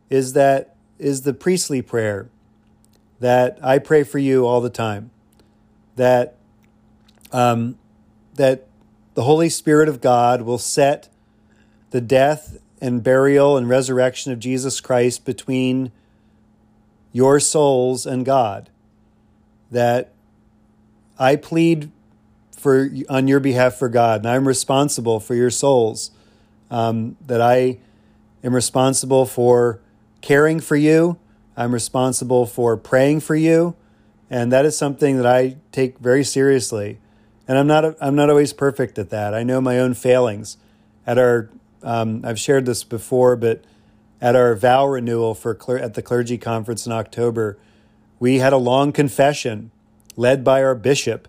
is 0.09 0.33
that 0.33 0.75
is 0.99 1.21
the 1.21 1.33
priestly 1.33 1.81
prayer 1.81 2.29
that 3.19 3.59
I 3.61 3.79
pray 3.79 4.03
for 4.03 4.19
you 4.19 4.45
all 4.45 4.61
the 4.61 4.69
time. 4.69 5.11
That 5.95 6.36
um, 7.31 7.77
that 8.35 8.67
the 9.13 9.23
Holy 9.23 9.49
Spirit 9.49 9.89
of 9.89 10.01
God 10.01 10.43
will 10.43 10.57
set 10.57 11.09
the 11.91 12.01
death 12.01 12.57
and 12.79 13.03
burial 13.03 13.57
and 13.57 13.67
resurrection 13.67 14.31
of 14.31 14.39
Jesus 14.39 14.79
Christ 14.79 15.25
between 15.25 15.91
your 17.11 17.39
souls 17.39 18.05
and 18.05 18.25
God. 18.25 18.69
That 19.71 20.13
I 21.17 21.35
plead 21.35 21.91
for 22.55 22.89
on 23.09 23.27
your 23.27 23.39
behalf 23.39 23.75
for 23.75 23.89
God, 23.89 24.21
and 24.21 24.29
I'm 24.29 24.47
responsible 24.47 25.19
for 25.19 25.35
your 25.35 25.49
souls. 25.49 26.11
Um, 26.69 27.15
that 27.25 27.41
I 27.41 27.79
am 28.43 28.53
responsible 28.53 29.25
for 29.25 29.79
caring 30.21 30.59
for 30.59 30.75
you. 30.75 31.17
I'm 31.55 31.73
responsible 31.73 32.45
for 32.45 32.77
praying 32.77 33.21
for 33.21 33.35
you, 33.35 33.75
and 34.29 34.51
that 34.51 34.65
is 34.65 34.77
something 34.77 35.17
that 35.17 35.25
I 35.25 35.57
take 35.71 35.97
very 35.99 36.23
seriously. 36.23 36.99
And 37.47 37.57
I'm 37.57 37.67
not 37.67 37.95
I'm 38.01 38.15
not 38.15 38.29
always 38.29 38.53
perfect 38.53 38.99
at 38.99 39.09
that. 39.09 39.33
I 39.33 39.43
know 39.43 39.61
my 39.61 39.79
own 39.79 39.93
failings. 39.93 40.57
At 41.05 41.17
our 41.17 41.49
um, 41.83 42.21
I've 42.25 42.39
shared 42.39 42.65
this 42.65 42.83
before, 42.83 43.35
but 43.35 43.63
at 44.19 44.35
our 44.35 44.55
vow 44.55 44.87
renewal 44.87 45.33
for 45.35 45.57
at 45.77 45.93
the 45.93 46.01
clergy 46.01 46.37
conference 46.37 46.85
in 46.85 46.91
October, 46.91 47.57
we 48.19 48.39
had 48.39 48.51
a 48.51 48.57
long 48.57 48.91
confession 48.91 49.71
led 50.15 50.43
by 50.43 50.63
our 50.63 50.75
bishop, 50.75 51.27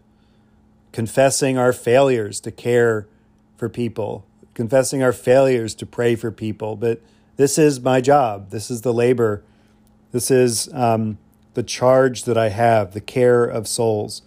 confessing 0.92 1.58
our 1.58 1.72
failures 1.72 2.40
to 2.40 2.50
care 2.50 3.06
for 3.56 3.68
people, 3.68 4.24
confessing 4.54 5.02
our 5.02 5.12
failures 5.12 5.74
to 5.74 5.86
pray 5.86 6.16
for 6.16 6.30
people. 6.30 6.74
But 6.74 7.00
this 7.36 7.58
is 7.58 7.80
my 7.80 8.00
job. 8.00 8.50
This 8.50 8.70
is 8.70 8.80
the 8.80 8.92
labor. 8.92 9.42
This 10.10 10.30
is 10.30 10.72
um, 10.72 11.18
the 11.54 11.62
charge 11.62 12.24
that 12.24 12.38
I 12.38 12.48
have, 12.48 12.94
the 12.94 13.00
care 13.00 13.44
of 13.44 13.68
souls, 13.68 14.22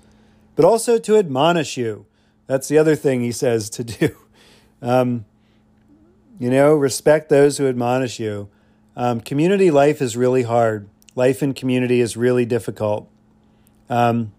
but 0.62 0.68
also 0.68 1.00
to 1.00 1.18
admonish 1.18 1.76
you. 1.76 2.06
That's 2.46 2.68
the 2.68 2.78
other 2.78 2.96
thing 2.96 3.22
he 3.22 3.32
says 3.32 3.68
to 3.72 3.84
do. 3.84 4.16
Um, 4.84 5.26
you 6.40 6.50
know, 6.50 6.74
respect 6.74 7.30
those 7.30 7.60
who 7.60 7.68
admonish 7.68 8.20
you. 8.20 8.50
Um, 8.96 9.22
community 9.22 9.70
life 9.70 10.02
is 10.02 10.18
really 10.18 10.42
hard. 10.42 10.90
Life 11.14 11.44
in 11.44 11.54
community 11.54 12.02
is 12.02 12.18
really 12.18 12.46
difficult. 12.46 13.08
Um, 13.92 14.32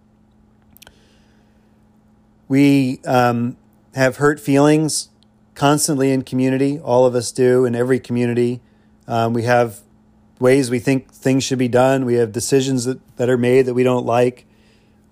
we 2.49 3.01
um, 3.05 3.57
have 3.95 4.17
hurt 4.17 4.41
feelings 4.41 5.11
constantly 5.55 6.11
in 6.11 6.23
community. 6.23 6.81
All 6.81 7.07
of 7.07 7.15
us 7.15 7.31
do 7.31 7.65
in 7.65 7.77
every 7.77 8.01
community. 8.01 8.61
Um, 9.07 9.33
we 9.33 9.45
have 9.45 9.79
ways 10.41 10.73
we 10.73 10.81
think 10.81 11.13
things 11.13 11.45
should 11.45 11.61
be 11.61 11.69
done. 11.69 12.05
We 12.05 12.15
have 12.15 12.33
decisions 12.33 12.85
that, 12.87 12.99
that 13.17 13.31
are 13.31 13.39
made 13.39 13.67
that 13.67 13.75
we 13.75 13.85
don't 13.85 14.05
like. 14.05 14.45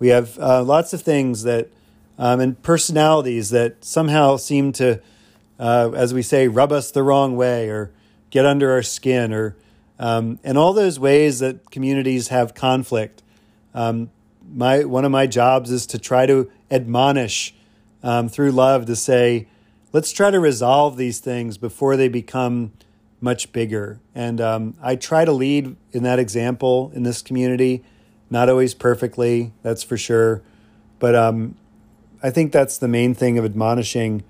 We 0.01 0.09
have 0.09 0.37
uh, 0.39 0.65
lots 0.65 0.93
of 0.93 1.03
things 1.03 1.45
that, 1.45 1.69
um, 2.19 2.41
and 2.41 2.61
personalities 2.61 3.51
that 3.51 3.85
somehow 3.85 4.37
seem 4.37 4.73
to 4.73 5.01
uh, 5.61 5.93
as 5.95 6.15
we 6.15 6.23
say, 6.23 6.49
rub 6.49 6.73
us 6.73 6.91
the 6.91 7.03
wrong 7.03 7.37
way 7.37 7.69
or 7.69 7.93
get 8.31 8.47
under 8.47 8.73
our 8.73 8.83
skin, 8.83 9.33
or 9.33 9.57
um, 9.99 10.41
and 10.43 10.57
all 10.57 10.73
those 10.73 10.99
ways 10.99 11.39
that 11.41 11.71
communities 11.71 12.29
have 12.29 12.55
conflict. 12.55 13.23
Um, 13.75 14.11
my 14.53 14.85
one 14.85 15.05
of 15.05 15.13
my 15.13 15.27
jobs 15.27 15.71
is 15.71 15.87
to 15.89 15.99
try 15.99 16.25
to 16.25 16.51
admonish 16.71 17.55
um, 18.03 18.29
through 18.31 18.53
love 18.53 18.87
to 18.87 18.97
say, 18.97 19.49
let's 19.93 20.13
try 20.13 20.31
to 20.31 20.41
resolve 20.41 20.97
these 20.97 21.21
things 21.21 21.59
before 21.59 21.97
they 21.97 22.09
become 22.09 22.73
much 23.21 23.53
bigger. 23.53 24.01
And 24.15 24.41
um, 24.41 24.75
I 24.81 24.97
try 24.97 25.27
to 25.27 25.33
lead 25.33 25.77
in 25.93 26.05
that 26.05 26.19
example 26.19 26.91
in 26.95 27.03
this 27.03 27.21
community, 27.21 27.85
not 28.31 28.49
always 28.49 28.75
perfectly, 28.75 29.53
that's 29.63 29.83
for 29.83 29.97
sure, 29.97 30.43
but 30.99 31.15
um, 31.15 31.57
I 32.23 32.31
think 32.31 32.53
that's 32.53 32.79
the 32.79 32.89
main 32.89 33.15
thing 33.15 33.39
of 33.39 33.45
admonishing 33.45 34.23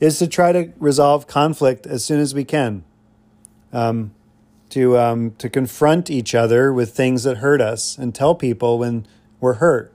is 0.00 0.18
to 0.18 0.26
try 0.26 0.52
to 0.52 0.72
resolve 0.78 1.26
conflict 1.26 1.86
as 1.86 2.04
soon 2.04 2.20
as 2.20 2.34
we 2.34 2.44
can. 2.44 2.84
Um, 3.72 4.12
to 4.70 4.98
um, 4.98 5.30
to 5.38 5.48
confront 5.48 6.10
each 6.10 6.34
other 6.34 6.72
with 6.72 6.96
things 6.96 7.22
that 7.22 7.36
hurt 7.36 7.60
us 7.60 7.96
and 7.96 8.12
tell 8.12 8.34
people 8.34 8.78
when 8.78 9.06
we're 9.40 9.54
hurt, 9.54 9.92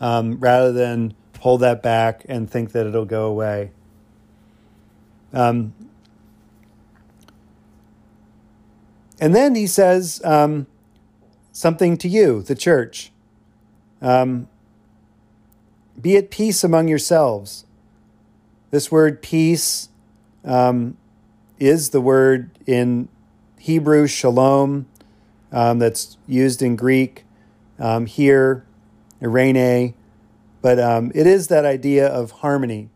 um, 0.00 0.38
rather 0.38 0.72
than 0.72 1.12
hold 1.40 1.60
that 1.60 1.82
back 1.82 2.24
and 2.28 2.48
think 2.50 2.72
that 2.72 2.86
it'll 2.86 3.04
go 3.04 3.26
away. 3.26 3.72
Um, 5.34 5.74
and 9.20 9.34
then 9.34 9.54
he 9.54 9.66
says 9.66 10.22
um, 10.24 10.66
something 11.52 11.96
to 11.98 12.08
you, 12.08 12.42
the 12.42 12.54
church. 12.54 13.12
Um, 14.00 14.48
be 16.00 16.16
at 16.16 16.30
peace 16.30 16.64
among 16.64 16.88
yourselves. 16.88 17.66
This 18.70 18.90
word 18.90 19.22
peace 19.22 19.90
um, 20.44 20.96
is 21.58 21.90
the 21.90 22.00
word 22.00 22.50
in 22.66 23.08
Hebrew 23.58 24.06
shalom 24.06 24.86
um, 25.52 25.78
that's 25.78 26.16
used 26.26 26.62
in 26.62 26.74
Greek 26.74 27.24
um, 27.78 28.06
here, 28.06 28.64
eirene, 29.20 29.94
but 30.62 30.78
um, 30.80 31.12
it 31.14 31.26
is 31.26 31.48
that 31.48 31.64
idea 31.64 32.06
of 32.06 32.30
harmony. 32.30 32.88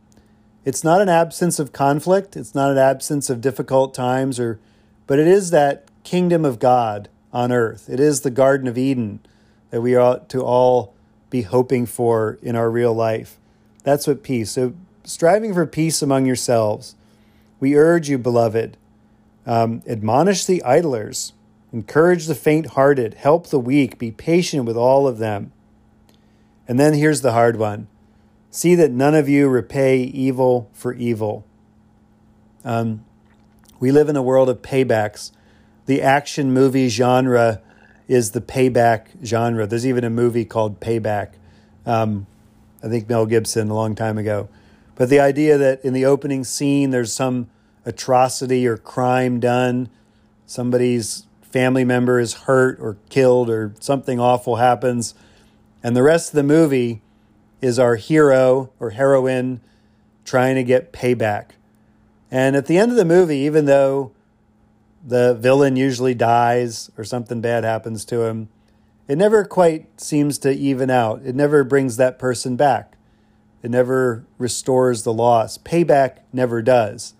It's 0.65 0.83
not 0.83 1.01
an 1.01 1.09
absence 1.09 1.59
of 1.59 1.73
conflict. 1.73 2.37
It's 2.37 2.55
not 2.55 2.71
an 2.71 2.79
absence 2.79 3.31
of 3.31 3.41
difficult 3.41 3.95
times, 3.95 4.41
or, 4.41 4.59
but 5.07 5.19
it 5.19 5.29
is 5.29 5.51
that 5.51 5.89
kingdom 6.03 6.45
of 6.45 6.59
God 6.59 7.09
on 7.37 7.53
earth. 7.53 7.91
It 7.91 8.01
is 8.01 8.23
the 8.23 8.31
Garden 8.31 8.67
of 8.67 8.79
Eden 8.79 9.21
that 9.69 9.83
we 9.83 9.95
ought 9.95 10.31
to 10.31 10.41
all 10.41 10.95
be 11.29 11.43
hoping 11.43 11.85
for 11.85 12.39
in 12.41 12.57
our 12.57 12.71
real 12.71 12.95
life. 12.95 13.37
That's 13.83 14.07
what 14.07 14.23
peace. 14.23 14.53
So 14.53 14.73
striving 15.05 15.53
for 15.53 15.67
peace 15.67 16.01
among 16.01 16.25
yourselves. 16.25 16.95
We 17.61 17.77
urge 17.77 18.09
you, 18.09 18.17
beloved, 18.17 18.79
um, 19.45 19.83
admonish 19.87 20.47
the 20.47 20.63
idlers, 20.63 21.35
encourage 21.75 22.25
the 22.25 22.35
faint 22.35 22.69
hearted, 22.69 23.15
help 23.15 23.49
the 23.49 23.61
weak, 23.61 23.99
be 23.99 24.11
patient 24.11 24.65
with 24.65 24.79
all 24.79 25.07
of 25.07 25.19
them. 25.19 25.53
And 26.67 26.81
then 26.81 26.95
here's 26.95 27.21
the 27.21 27.33
hard 27.33 27.57
one 27.57 27.87
see 28.51 28.75
that 28.77 28.91
none 28.91 29.15
of 29.15 29.29
you 29.29 29.49
repay 29.49 29.99
evil 29.99 30.71
for 30.73 30.95
evil. 30.95 31.45
Um, 32.65 33.05
we 33.79 33.93
live 33.93 34.09
in 34.09 34.17
a 34.17 34.23
world 34.23 34.49
of 34.49 34.63
paybacks. 34.63 35.33
The 35.87 36.03
action 36.03 36.53
movie 36.53 36.89
genre 36.89 37.61
is 38.09 38.33
the 38.33 38.41
payback 38.41 39.07
genre. 39.25 39.67
There's 39.67 39.87
even 39.87 40.05
a 40.05 40.11
movie 40.11 40.45
called 40.45 40.81
Payback. 40.81 41.31
Um, 41.85 42.27
I 42.83 42.89
think 42.89 43.09
Mel 43.09 43.27
Gibson 43.27 43.71
a 43.71 43.75
long 43.75 43.95
time 43.95 44.19
ago. 44.19 44.49
But 44.97 45.09
the 45.09 45.21
idea 45.21 45.59
that 45.59 45.85
in 45.85 45.93
the 45.93 46.05
opening 46.05 46.45
scene 46.45 46.91
there's 46.91 47.13
some 47.13 47.49
atrocity 47.85 48.67
or 48.67 48.77
crime 48.77 49.41
done, 49.41 49.89
somebody's 50.47 51.27
family 51.43 51.85
member 51.85 52.19
is 52.19 52.35
hurt 52.35 52.79
or 52.81 52.97
killed 53.09 53.49
or 53.49 53.73
something 53.81 54.19
awful 54.21 54.57
happens, 54.57 55.15
and 55.83 55.97
the 55.97 56.03
rest 56.03 56.31
of 56.31 56.37
the 56.37 56.43
movie 56.43 57.01
is 57.61 57.79
our 57.79 57.97
hero 57.97 58.71
or 58.81 58.91
heroine 58.91 59.61
trying 60.25 60.57
to 60.57 60.65
get 60.65 60.93
payback. 60.93 61.51
And 62.31 62.57
at 62.57 62.67
the 62.67 62.77
end 62.77 62.91
of 62.91 62.97
the 62.97 63.05
movie, 63.05 63.39
even 63.39 63.67
though 63.67 64.13
the 65.07 65.35
villain 65.35 65.77
usually 65.77 66.15
dies 66.15 66.91
or 66.99 67.05
something 67.05 67.41
bad 67.41 67.63
happens 67.63 68.05
to 68.07 68.23
him, 68.23 68.49
it 69.07 69.17
never 69.17 69.45
quite 69.45 70.01
seems 70.01 70.37
to 70.39 70.51
even 70.51 70.91
out. 70.91 71.23
It 71.25 71.37
never 71.37 71.63
brings 71.63 71.97
that 71.97 72.19
person 72.19 72.57
back. 72.57 72.97
It 73.63 73.71
never 73.71 74.25
restores 74.37 75.05
the 75.05 75.13
loss. 75.13 75.59
Payback 75.59 76.19
never 76.33 76.61
does. 76.61 77.15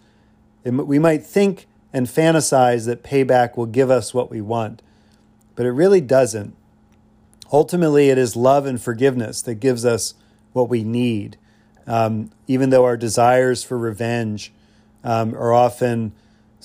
It, 0.65 0.71
we 0.73 0.99
might 0.99 1.25
think 1.25 1.67
and 1.93 2.09
fantasize 2.09 2.87
that 2.87 3.05
payback 3.05 3.57
will 3.57 3.67
give 3.67 3.91
us 3.91 4.13
what 4.13 4.31
we 4.31 4.41
want, 4.41 4.83
but 5.55 5.65
it 5.65 5.71
really 5.71 6.01
doesn't. 6.01 6.57
Ultimately, 7.53 8.11
it 8.11 8.19
is 8.19 8.35
love 8.35 8.67
and 8.67 8.83
forgiveness 8.83 9.41
that 9.43 9.55
gives 9.57 9.85
us 9.85 10.15
what 10.53 10.69
we 10.69 10.83
need. 10.83 11.39
Um, 11.87 12.33
even 12.49 12.71
though 12.71 12.85
our 12.85 12.97
desires 12.97 13.63
for 13.63 13.79
revenge 13.79 14.53
um, 15.05 15.35
are 15.35 15.53
often 15.53 16.13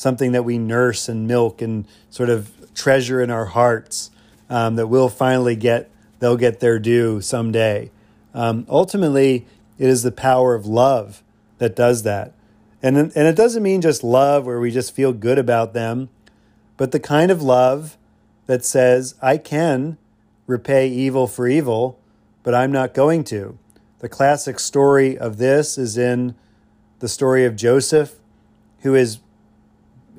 something 0.01 0.31
that 0.31 0.43
we 0.43 0.57
nurse 0.57 1.07
and 1.07 1.27
milk 1.27 1.61
and 1.61 1.85
sort 2.09 2.27
of 2.27 2.51
treasure 2.73 3.21
in 3.21 3.29
our 3.29 3.45
hearts, 3.45 4.09
um, 4.49 4.75
that 4.75 4.87
we'll 4.87 5.09
finally 5.09 5.55
get, 5.55 5.91
they'll 6.17 6.37
get 6.37 6.59
their 6.59 6.79
due 6.79 7.21
someday. 7.21 7.91
Um, 8.33 8.65
ultimately, 8.67 9.45
it 9.77 9.87
is 9.87 10.01
the 10.01 10.11
power 10.11 10.55
of 10.55 10.65
love 10.65 11.21
that 11.59 11.75
does 11.75 12.01
that. 12.01 12.33
And, 12.81 12.97
and 12.97 13.27
it 13.27 13.35
doesn't 13.35 13.61
mean 13.61 13.79
just 13.79 14.03
love 14.03 14.47
where 14.47 14.59
we 14.59 14.71
just 14.71 14.95
feel 14.95 15.13
good 15.13 15.37
about 15.37 15.75
them, 15.75 16.09
but 16.77 16.91
the 16.91 16.99
kind 16.99 17.29
of 17.29 17.43
love 17.43 17.95
that 18.47 18.65
says, 18.65 19.13
I 19.21 19.37
can 19.37 19.99
repay 20.47 20.87
evil 20.87 21.27
for 21.27 21.47
evil, 21.47 21.99
but 22.41 22.55
I'm 22.55 22.71
not 22.71 22.95
going 22.95 23.23
to. 23.25 23.59
The 23.99 24.09
classic 24.09 24.59
story 24.59 25.15
of 25.15 25.37
this 25.37 25.77
is 25.77 25.95
in 25.95 26.33
the 26.97 27.07
story 27.07 27.45
of 27.45 27.55
Joseph, 27.55 28.15
who 28.79 28.95
is, 28.95 29.19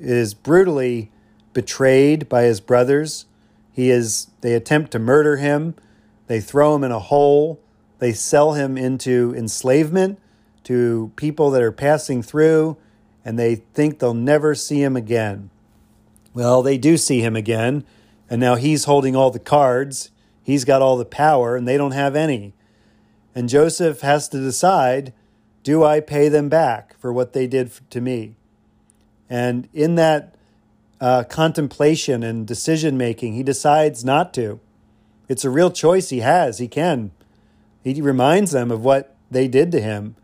is 0.03 0.33
brutally 0.33 1.11
betrayed 1.53 2.27
by 2.29 2.43
his 2.43 2.59
brothers. 2.59 3.25
He 3.71 3.89
is, 3.89 4.27
they 4.41 4.53
attempt 4.53 4.91
to 4.91 4.99
murder 4.99 5.37
him, 5.37 5.75
they 6.27 6.39
throw 6.39 6.75
him 6.75 6.83
in 6.83 6.91
a 6.91 6.99
hole, 6.99 7.59
they 7.99 8.13
sell 8.13 8.53
him 8.53 8.77
into 8.77 9.33
enslavement 9.35 10.19
to 10.63 11.11
people 11.15 11.51
that 11.51 11.61
are 11.61 11.71
passing 11.71 12.21
through, 12.21 12.77
and 13.25 13.37
they 13.37 13.55
think 13.55 13.99
they'll 13.99 14.13
never 14.13 14.55
see 14.55 14.81
him 14.81 14.95
again. 14.95 15.49
Well, 16.33 16.61
they 16.61 16.77
do 16.77 16.97
see 16.97 17.21
him 17.21 17.35
again, 17.35 17.83
and 18.29 18.39
now 18.39 18.55
he's 18.55 18.85
holding 18.85 19.15
all 19.15 19.31
the 19.31 19.39
cards. 19.39 20.11
He's 20.41 20.65
got 20.65 20.81
all 20.81 20.97
the 20.97 21.05
power, 21.05 21.55
and 21.55 21.67
they 21.67 21.77
don't 21.77 21.91
have 21.91 22.15
any. 22.15 22.53
And 23.35 23.49
Joseph 23.49 24.01
has 24.01 24.27
to 24.29 24.39
decide 24.39 25.13
do 25.63 25.83
I 25.83 26.01
pay 26.01 26.27
them 26.27 26.49
back 26.49 26.99
for 26.99 27.13
what 27.13 27.31
they 27.31 27.47
did 27.47 27.71
to 27.89 28.01
me? 28.01 28.35
And 29.29 29.67
in 29.73 29.95
that 29.95 30.35
uh, 31.01 31.23
contemplation 31.23 32.23
and 32.23 32.47
decision 32.47 32.97
making, 32.97 33.33
he 33.33 33.43
decides 33.43 34.05
not 34.05 34.33
to. 34.35 34.59
It's 35.27 35.45
a 35.45 35.49
real 35.49 35.71
choice 35.71 36.09
he 36.09 36.19
has. 36.19 36.59
He 36.59 36.67
can. 36.67 37.11
He 37.83 38.01
reminds 38.01 38.51
them 38.51 38.71
of 38.71 38.83
what 38.83 39.15
they 39.29 39.47
did 39.47 39.71
to 39.71 39.81
him. 39.81 40.15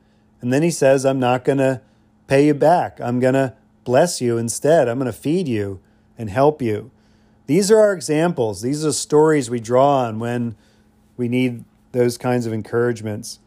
And 0.42 0.54
then 0.54 0.64
he 0.64 0.72
says, 0.72 1.06
I'm 1.06 1.20
not 1.20 1.44
going 1.44 1.58
to 1.58 1.82
pay 2.28 2.46
you 2.46 2.54
back. 2.54 3.00
I'm 3.02 3.20
going 3.20 3.34
to 3.34 3.56
bless 3.84 4.22
you 4.22 4.38
instead. 4.38 4.88
I'm 4.88 5.00
going 5.00 5.12
to 5.12 5.18
feed 5.18 5.48
you 5.48 5.80
and 6.18 6.30
help 6.30 6.62
you. 6.62 6.92
These 7.48 7.72
are 7.72 7.80
our 7.80 7.94
examples. 7.94 8.62
These 8.62 8.86
are 8.86 8.94
stories 8.94 9.50
we 9.50 9.60
draw 9.60 10.04
on 10.06 10.20
when 10.20 10.56
we 11.18 11.28
need 11.28 11.66
those 11.92 12.18
kinds 12.18 12.46
of 12.46 12.54
encouragements. 12.54 13.40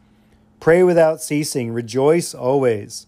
Pray 0.59 0.83
without 0.83 1.21
ceasing, 1.21 1.71
rejoice 1.71 2.33
always. 2.33 3.07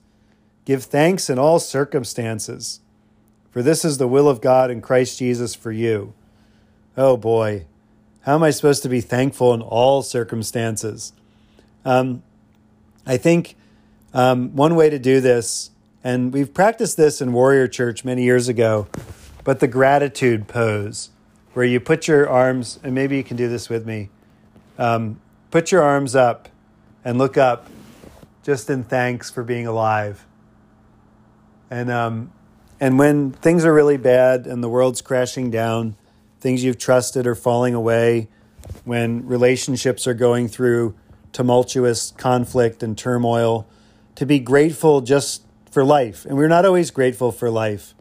Give 0.66 0.84
thanks 0.84 1.30
in 1.30 1.38
all 1.38 1.60
circumstances, 1.60 2.80
for 3.52 3.62
this 3.62 3.86
is 3.86 4.00
the 4.00 4.08
will 4.08 4.28
of 4.28 4.42
God 4.42 4.72
in 4.72 4.82
Christ 4.82 5.20
Jesus 5.20 5.54
for 5.54 5.72
you. 5.72 6.14
Oh 6.98 7.18
boy, 7.18 7.66
how 8.22 8.34
am 8.34 8.44
I 8.44 8.50
supposed 8.50 8.82
to 8.84 8.90
be 8.90 9.02
thankful 9.02 9.54
in 9.54 9.62
all 9.62 10.02
circumstances? 10.02 11.14
Um, 11.86 12.24
I 13.06 13.18
think 13.18 13.56
um, 14.14 14.56
one 14.56 14.76
way 14.76 14.90
to 14.90 14.98
do 14.98 15.22
this, 15.22 15.70
and 16.04 16.34
we've 16.34 16.52
practiced 16.52 16.98
this 16.98 17.22
in 17.22 17.34
Warrior 17.34 17.68
Church 17.68 18.04
many 18.04 18.24
years 18.24 18.48
ago, 18.48 18.88
but 19.44 19.60
the 19.60 19.68
gratitude 19.68 20.48
pose, 20.48 21.12
where 21.54 21.66
you 21.66 21.80
put 21.80 22.08
your 22.08 22.28
arms, 22.28 22.80
and 22.84 22.96
maybe 22.96 23.16
you 23.16 23.24
can 23.24 23.38
do 23.38 23.48
this 23.48 23.70
with 23.70 23.86
me. 23.86 24.10
Um, 24.80 25.22
put 25.52 25.72
your 25.72 25.84
arms 25.84 26.16
up 26.16 26.50
and 27.04 27.20
look 27.20 27.38
up 27.38 27.68
just 28.44 28.70
in 28.70 28.84
thanks 28.84 29.30
for 29.30 29.44
being 29.44 29.68
alive. 29.68 30.26
And, 31.70 31.92
um, 31.92 32.32
and 32.80 33.00
when 33.00 33.32
things 33.32 33.66
are 33.66 33.74
really 33.74 33.98
bad 33.98 34.46
and 34.46 34.64
the 34.64 34.70
world's 34.70 35.02
crashing 35.02 35.52
down, 35.52 35.96
things 36.40 36.64
you've 36.64 36.78
trusted 36.78 37.26
are 37.26 37.36
falling 37.36 37.74
away, 37.74 38.30
when 38.84 39.26
relationships 39.26 40.08
are 40.08 40.14
going 40.14 40.48
through 40.48 40.96
tumultuous 41.32 42.12
conflict 42.12 42.82
and 42.82 42.98
turmoil, 42.98 43.68
to 44.16 44.26
be 44.26 44.40
grateful 44.40 45.02
just 45.02 45.44
for 45.70 45.84
life. 45.84 46.26
And 46.26 46.38
we're 46.38 46.48
not 46.48 46.66
always 46.66 46.92
grateful 46.92 47.32
for 47.32 47.50
life. 47.50 47.94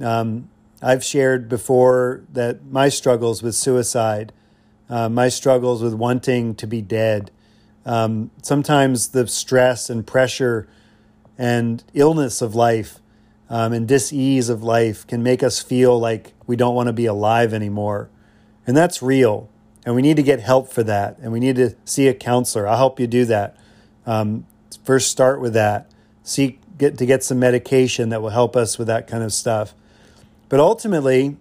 Um, 0.00 0.48
I've 0.82 1.04
shared 1.04 1.48
before 1.48 2.22
that 2.32 2.64
my 2.66 2.88
struggles 2.88 3.42
with 3.42 3.54
suicide 3.54 4.32
uh, 4.90 5.08
my 5.08 5.28
struggles 5.28 5.82
with 5.82 5.94
wanting 5.94 6.54
to 6.56 6.66
be 6.66 6.82
dead. 6.82 7.30
Um, 7.86 8.30
sometimes 8.42 9.08
the 9.08 9.26
stress 9.28 9.88
and 9.88 10.06
pressure 10.06 10.68
and 11.40 11.82
illness 11.94 12.42
of 12.42 12.54
life 12.54 12.98
um, 13.48 13.72
and 13.72 13.88
dis-ease 13.88 14.50
of 14.50 14.62
life 14.62 15.06
can 15.06 15.22
make 15.22 15.42
us 15.42 15.62
feel 15.62 15.98
like 15.98 16.34
we 16.46 16.54
don't 16.54 16.74
want 16.74 16.88
to 16.88 16.92
be 16.92 17.06
alive 17.06 17.54
anymore. 17.54 18.10
And 18.66 18.76
that's 18.76 19.00
real 19.02 19.48
and 19.86 19.94
we 19.94 20.02
need 20.02 20.16
to 20.16 20.22
get 20.22 20.40
help 20.40 20.70
for 20.70 20.82
that 20.82 21.16
and 21.22 21.32
we 21.32 21.40
need 21.40 21.56
to 21.56 21.74
see 21.86 22.08
a 22.08 22.14
counselor. 22.14 22.68
I'll 22.68 22.76
help 22.76 23.00
you 23.00 23.06
do 23.06 23.24
that. 23.24 23.56
Um, 24.04 24.46
first 24.84 25.10
start 25.10 25.40
with 25.40 25.54
that. 25.54 25.90
Seek 26.22 26.60
get 26.76 26.98
to 26.98 27.06
get 27.06 27.24
some 27.24 27.38
medication 27.38 28.10
that 28.10 28.20
will 28.20 28.30
help 28.30 28.54
us 28.54 28.78
with 28.78 28.88
that 28.88 29.06
kind 29.06 29.24
of 29.24 29.32
stuff. 29.32 29.74
But 30.50 30.60
ultimately 30.60 31.38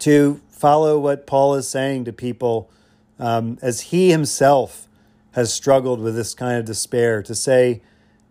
to 0.00 0.42
follow 0.50 0.98
what 0.98 1.26
Paul 1.26 1.54
is 1.54 1.66
saying 1.66 2.04
to 2.04 2.12
people 2.12 2.70
um, 3.18 3.58
as 3.62 3.80
he 3.80 4.10
himself 4.10 4.86
has 5.30 5.50
struggled 5.50 6.00
with 6.00 6.14
this 6.14 6.34
kind 6.34 6.58
of 6.58 6.66
despair 6.66 7.22
to 7.22 7.34
say, 7.34 7.80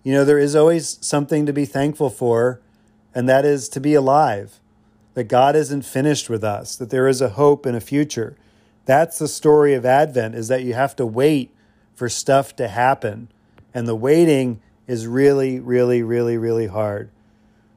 you 0.03 0.13
know, 0.13 0.25
there 0.25 0.39
is 0.39 0.55
always 0.55 0.97
something 1.01 1.45
to 1.45 1.53
be 1.53 1.65
thankful 1.65 2.09
for, 2.09 2.59
and 3.13 3.29
that 3.29 3.45
is 3.45 3.69
to 3.69 3.79
be 3.79 3.93
alive, 3.93 4.59
that 5.13 5.25
God 5.25 5.55
isn't 5.55 5.83
finished 5.83 6.29
with 6.29 6.43
us, 6.43 6.75
that 6.75 6.89
there 6.89 7.07
is 7.07 7.21
a 7.21 7.29
hope 7.29 7.65
and 7.65 7.75
a 7.75 7.81
future. 7.81 8.35
That's 8.85 9.19
the 9.19 9.27
story 9.27 9.73
of 9.73 9.85
Advent, 9.85 10.35
is 10.35 10.47
that 10.47 10.63
you 10.63 10.73
have 10.73 10.95
to 10.95 11.05
wait 11.05 11.51
for 11.93 12.09
stuff 12.09 12.55
to 12.55 12.67
happen. 12.67 13.27
And 13.73 13.87
the 13.87 13.95
waiting 13.95 14.59
is 14.87 15.05
really, 15.05 15.59
really, 15.59 16.01
really, 16.01 16.37
really 16.37 16.67
hard. 16.67 17.09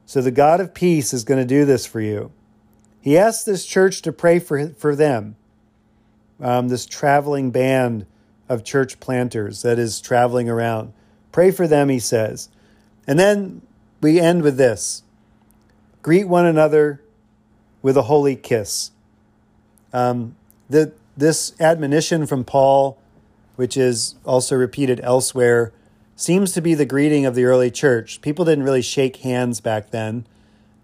So 0.05 0.21
the 0.21 0.31
God 0.31 0.59
of 0.59 0.73
peace 0.73 1.13
is 1.13 1.23
going 1.23 1.39
to 1.39 1.45
do 1.45 1.65
this 1.65 1.85
for 1.85 2.01
you. 2.01 2.31
He 3.01 3.17
asked 3.17 3.45
this 3.45 3.65
church 3.65 4.01
to 4.01 4.11
pray 4.11 4.39
for, 4.39 4.69
for 4.69 4.95
them, 4.95 5.35
um, 6.41 6.69
this 6.69 6.85
traveling 6.85 7.51
band 7.51 8.05
of 8.49 8.63
church 8.63 8.99
planters 8.99 9.61
that 9.61 9.77
is 9.77 10.01
traveling 10.01 10.49
around. 10.49 10.93
Pray 11.35 11.51
for 11.51 11.67
them, 11.67 11.89
he 11.89 11.99
says. 11.99 12.47
And 13.05 13.19
then 13.19 13.61
we 13.99 14.21
end 14.21 14.41
with 14.41 14.55
this 14.55 15.03
greet 16.01 16.29
one 16.29 16.45
another 16.45 17.01
with 17.81 17.97
a 17.97 18.03
holy 18.03 18.37
kiss. 18.37 18.91
Um, 19.91 20.37
the, 20.69 20.93
this 21.17 21.53
admonition 21.59 22.25
from 22.25 22.45
Paul, 22.45 22.97
which 23.57 23.75
is 23.75 24.15
also 24.23 24.55
repeated 24.55 25.01
elsewhere, 25.03 25.73
seems 26.15 26.53
to 26.53 26.61
be 26.61 26.73
the 26.73 26.85
greeting 26.85 27.25
of 27.25 27.35
the 27.35 27.43
early 27.43 27.69
church. 27.69 28.21
People 28.21 28.45
didn't 28.45 28.63
really 28.63 28.81
shake 28.81 29.17
hands 29.17 29.59
back 29.59 29.89
then. 29.89 30.25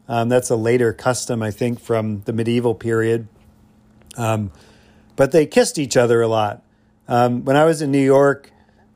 Um, 0.09 0.27
that's 0.27 0.49
a 0.49 0.57
later 0.57 0.91
custom, 0.91 1.41
I 1.41 1.51
think, 1.51 1.79
from 1.79 2.23
the 2.23 2.33
medieval 2.33 2.75
period. 2.75 3.29
Um, 4.17 4.51
but 5.15 5.31
they 5.31 5.45
kissed 5.45 5.79
each 5.79 5.95
other 5.95 6.21
a 6.21 6.27
lot. 6.27 6.61
Um, 7.07 7.45
when 7.45 7.55
I 7.55 7.63
was 7.63 7.81
in 7.81 7.89
New 7.89 8.03
York 8.03 8.51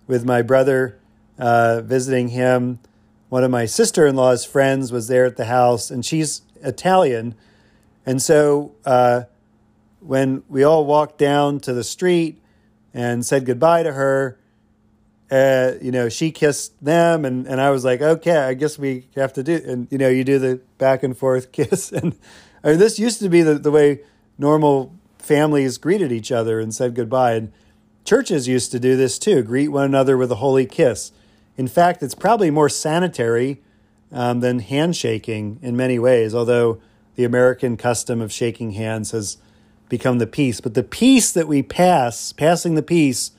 with 0.06 0.26
my 0.26 0.42
brother 0.42 1.00
uh, 1.38 1.82
visiting 1.82 2.30
him, 2.30 2.80
one 3.30 3.44
of 3.44 3.52
my 3.52 3.66
sister 3.66 4.06
in 4.06 4.16
law's 4.16 4.46
friends 4.46 4.92
was 4.92 5.08
there 5.08 5.26
at 5.26 5.38
the 5.38 5.46
house, 5.46 5.90
and 5.90 6.06
she's 6.06 6.42
Italian. 6.62 7.36
And 8.06 8.22
so 8.22 8.76
uh, 8.86 9.24
when 10.00 10.44
we 10.48 10.64
all 10.64 10.86
walked 10.86 11.18
down 11.18 11.60
to 11.62 11.74
the 11.74 11.84
street 11.84 12.42
and 12.94 13.26
said 13.26 13.46
goodbye 13.46 13.84
to 13.84 13.94
her, 13.94 14.38
uh, 15.32 15.74
you 15.82 15.92
know, 15.92 16.08
she 16.08 16.32
kissed 16.32 16.84
them, 16.84 17.26
and, 17.26 17.48
and 17.48 17.60
I 17.60 17.72
was 17.72 17.84
like, 17.84 18.02
okay, 18.02 18.38
I 18.38 18.54
guess 18.54 18.78
we 18.78 19.08
have 19.16 19.34
to 19.34 19.44
do, 19.44 19.60
and 19.66 19.88
you 19.90 19.98
know, 19.98 20.08
you 20.08 20.24
do 20.24 20.38
the 20.38 20.62
back 20.78 21.02
and 21.02 21.18
forth 21.18 21.52
kiss, 21.52 21.92
and 21.92 22.16
I 22.64 22.70
mean, 22.70 22.80
this 22.80 23.00
used 23.00 23.20
to 23.20 23.30
be 23.30 23.42
the, 23.42 23.56
the 23.56 23.72
way 23.72 24.02
normal 24.38 24.94
families 25.18 25.78
greeted 25.78 26.12
each 26.12 26.32
other 26.32 26.60
and 26.60 26.74
said 26.74 26.94
goodbye, 26.94 27.34
and 27.34 27.52
churches 28.06 28.48
used 28.48 28.72
to 28.72 28.80
do 28.80 28.96
this 28.96 29.18
too, 29.18 29.42
greet 29.42 29.70
one 29.70 29.86
another 29.86 30.16
with 30.16 30.32
a 30.32 30.36
holy 30.36 30.66
kiss. 30.66 31.12
In 31.58 31.68
fact, 31.68 32.04
it's 32.04 32.16
probably 32.16 32.52
more 32.52 32.70
sanitary 32.70 33.62
um, 34.12 34.40
than 34.40 34.60
handshaking 34.60 35.60
in 35.62 35.76
many 35.76 36.00
ways, 36.00 36.36
although 36.36 36.80
the 37.16 37.24
American 37.24 37.78
custom 37.78 38.22
of 38.22 38.32
shaking 38.32 38.72
hands 38.72 39.12
has 39.12 39.38
become 39.90 40.18
the 40.18 40.28
peace. 40.28 40.60
But 40.62 40.74
the 40.74 40.84
peace 40.84 41.32
that 41.32 41.48
we 41.48 41.62
pass, 41.64 42.34
passing 42.34 42.76
the 42.76 42.84
peace 42.84 43.32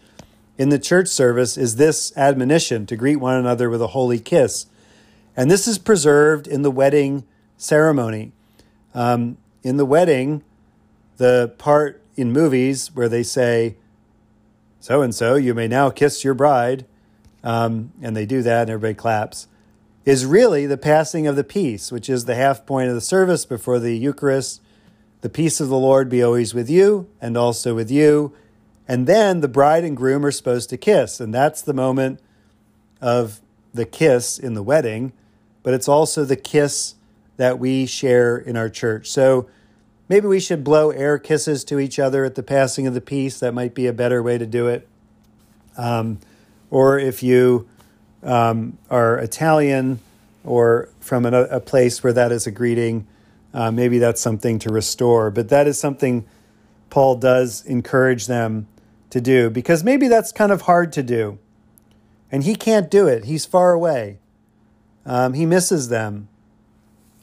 in 0.59 0.71
the 0.71 0.79
church 0.79 1.09
service 1.09 1.57
is 1.57 1.77
this 1.77 2.17
admonition 2.17 2.87
to 2.87 2.97
greet 2.97 3.17
one 3.17 3.37
another 3.37 3.69
with 3.69 3.83
a 3.83 3.89
holy 3.89 4.19
kiss. 4.19 4.67
And 5.37 5.51
this 5.51 5.69
is 5.69 5.79
preserved 5.79 6.47
in 6.47 6.63
the 6.63 6.71
wedding 6.71 7.25
ceremony. 7.59 8.33
Um, 8.95 9.37
in 9.63 9.77
the 9.77 9.85
wedding, 9.85 10.43
the 11.19 11.55
part 11.59 12.03
in 12.17 12.33
movies 12.33 12.91
where 12.95 13.09
they 13.09 13.23
say, 13.23 13.77
so 14.81 15.03
and 15.03 15.15
so, 15.15 15.35
you 15.35 15.53
may 15.53 15.69
now 15.69 15.91
kiss 15.91 16.25
your 16.25 16.35
bride, 16.35 16.87
um, 17.47 17.93
and 18.03 18.15
they 18.15 18.27
do 18.27 18.43
that 18.43 18.63
and 18.63 18.71
everybody 18.71 18.95
claps, 18.95 19.49
is 20.05 20.27
really 20.27 20.67
the 20.67 20.77
passing 20.77 21.27
of 21.27 21.37
the 21.37 21.45
peace, 21.45 21.91
which 21.91 22.11
is 22.11 22.27
the 22.27 22.35
half 22.35 22.67
point 22.67 22.89
of 22.89 22.95
the 22.95 23.01
service 23.01 23.47
before 23.47 23.79
the 23.79 23.97
Eucharist. 23.97 24.61
The 25.23 25.31
peace 25.31 25.61
of 25.61 25.69
the 25.69 25.79
Lord 25.79 26.11
be 26.11 26.23
always 26.23 26.53
with 26.53 26.69
you 26.69 27.09
and 27.21 27.37
also 27.37 27.75
with 27.75 27.91
you 27.91 28.35
and 28.89 29.07
then 29.07 29.41
the 29.41 29.49
bride 29.49 29.85
and 29.85 29.97
groom 29.97 30.25
are 30.25 30.31
supposed 30.31 30.71
to 30.71 30.77
kiss. 30.77 31.21
And 31.21 31.35
that's 31.35 31.63
the 31.63 31.75
moment 31.75 32.21
of 33.01 33.41
the 33.75 33.85
kiss 33.85 34.39
in 34.39 34.55
the 34.55 34.63
wedding, 34.63 35.13
but 35.63 35.75
it's 35.75 35.89
also 35.89 36.25
the 36.25 36.37
kiss 36.37 36.95
that 37.37 37.59
we 37.59 37.87
share 37.87 38.39
in 38.39 38.57
our 38.57 38.69
church. 38.69 39.11
So 39.11 39.49
maybe 40.09 40.27
we 40.27 40.41
should 40.41 40.65
blow 40.65 40.91
air 40.91 41.19
kisses 41.19 41.65
to 41.65 41.79
each 41.79 41.99
other 41.99 42.25
at 42.25 42.37
the 42.37 42.43
passing 42.43 42.87
of 42.87 42.95
the 42.95 43.01
peace. 43.01 43.41
That 43.41 43.53
might 43.53 43.75
be 43.75 43.87
a 43.87 43.93
better 43.93 44.23
way 44.23 44.39
to 44.39 44.47
do 44.47 44.69
it. 44.69 44.89
Um, 45.77 46.21
or 46.71 46.99
if 46.99 47.23
you 47.23 47.69
um, 48.23 48.79
are 48.91 49.19
Italian 49.19 50.01
or 50.45 50.89
from 51.01 51.25
a, 51.27 51.43
a, 51.45 51.61
place 51.61 52.03
where 52.03 52.13
that 52.13 52.33
is 52.33 52.47
a 52.47 52.51
greeting, 52.51 53.07
uh, 53.55 53.71
maybe 53.71 53.99
that's 53.99 54.21
something 54.21 54.59
to 54.61 54.71
restore. 54.71 55.31
But 55.31 55.49
that 55.49 55.67
is 55.67 55.79
something 55.79 56.27
Paul 56.91 57.17
does 57.17 57.65
encourage 57.67 58.27
them 58.27 58.67
to 59.11 59.21
do 59.21 59.51
because 59.51 59.85
maybe 59.85 60.09
that's 60.09 60.33
kind 60.33 60.53
of 60.53 60.63
hard 60.63 60.93
to 60.95 61.03
do. 61.03 61.39
And 62.31 62.45
he 62.45 62.57
can't 62.57 62.91
do 62.91 63.07
it, 63.07 63.25
he's 63.25 63.47
far 63.47 63.73
away. 63.73 64.19
Um, 65.05 65.35
he 65.35 65.47
misses 65.47 65.89
them. 65.89 66.29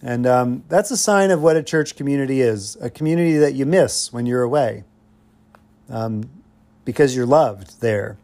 And 0.02 0.26
um, 0.26 0.64
that's 0.68 0.92
a 0.92 0.98
sign 0.98 1.32
of 1.32 1.42
what 1.42 1.56
a 1.56 1.64
church 1.64 1.96
community 1.96 2.42
is 2.42 2.78
a 2.82 2.90
community 2.90 3.38
that 3.38 3.54
you 3.54 3.66
miss 3.66 4.12
when 4.12 4.26
you're 4.26 4.42
away 4.42 4.84
um, 5.90 6.30
because 6.84 7.16
you're 7.16 7.26
loved 7.26 7.80
there. 7.80 8.18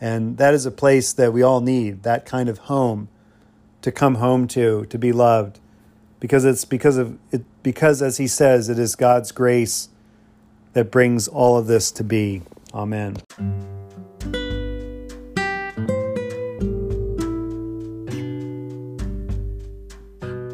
And 0.00 0.36
that 0.38 0.54
is 0.54 0.66
a 0.66 0.70
place 0.70 1.12
that 1.12 1.32
we 1.32 1.42
all 1.42 1.60
need, 1.60 2.02
that 2.02 2.26
kind 2.26 2.48
of 2.48 2.58
home 2.58 3.08
to 3.82 3.92
come 3.92 4.16
home 4.16 4.48
to, 4.48 4.84
to 4.86 4.98
be 4.98 5.12
loved. 5.12 5.60
Because 6.20 6.44
it's 6.44 6.64
because 6.64 6.96
of 6.96 7.18
it 7.30 7.44
because 7.62 8.02
as 8.02 8.16
he 8.16 8.26
says, 8.26 8.68
it 8.68 8.78
is 8.78 8.96
God's 8.96 9.32
grace 9.32 9.88
that 10.72 10.90
brings 10.90 11.28
all 11.28 11.56
of 11.56 11.66
this 11.66 11.90
to 11.92 12.04
be. 12.04 12.42
Amen. 12.74 13.16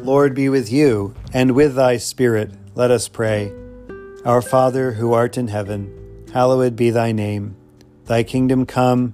Lord 0.03 0.35
be 0.35 0.49
with 0.49 0.71
you, 0.71 1.15
and 1.33 1.51
with 1.51 1.75
thy 1.75 1.97
Spirit. 1.97 2.51
Let 2.75 2.91
us 2.91 3.07
pray. 3.07 3.53
Our 4.25 4.41
Father, 4.41 4.91
who 4.91 5.13
art 5.13 5.37
in 5.37 5.47
heaven, 5.47 6.25
hallowed 6.33 6.75
be 6.75 6.89
thy 6.89 7.11
name. 7.13 7.55
Thy 8.05 8.23
kingdom 8.23 8.65
come, 8.65 9.13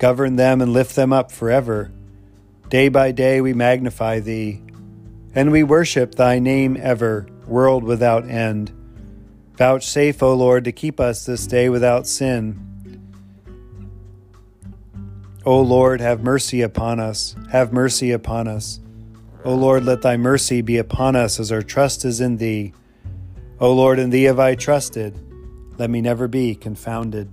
Govern 0.00 0.36
them 0.36 0.62
and 0.62 0.72
lift 0.72 0.96
them 0.96 1.12
up 1.12 1.30
forever. 1.30 1.92
Day 2.70 2.88
by 2.88 3.12
day 3.12 3.42
we 3.42 3.52
magnify 3.52 4.20
thee, 4.20 4.62
and 5.34 5.52
we 5.52 5.62
worship 5.62 6.14
thy 6.14 6.38
name 6.38 6.78
ever, 6.80 7.26
world 7.46 7.84
without 7.84 8.26
end. 8.26 8.72
Vouchsafe, 9.58 10.22
O 10.22 10.32
Lord, 10.32 10.64
to 10.64 10.72
keep 10.72 11.00
us 11.00 11.26
this 11.26 11.46
day 11.46 11.68
without 11.68 12.06
sin. 12.06 12.58
O 15.44 15.60
Lord, 15.60 16.00
have 16.00 16.22
mercy 16.22 16.62
upon 16.62 16.98
us, 16.98 17.36
have 17.50 17.70
mercy 17.70 18.10
upon 18.10 18.48
us. 18.48 18.80
O 19.44 19.54
Lord, 19.54 19.84
let 19.84 20.00
thy 20.00 20.16
mercy 20.16 20.62
be 20.62 20.78
upon 20.78 21.14
us 21.14 21.38
as 21.38 21.52
our 21.52 21.62
trust 21.62 22.06
is 22.06 22.22
in 22.22 22.38
thee. 22.38 22.72
O 23.58 23.70
Lord, 23.74 23.98
in 23.98 24.08
thee 24.08 24.24
have 24.24 24.38
I 24.38 24.54
trusted. 24.54 25.18
Let 25.76 25.90
me 25.90 26.00
never 26.00 26.26
be 26.26 26.54
confounded. 26.54 27.30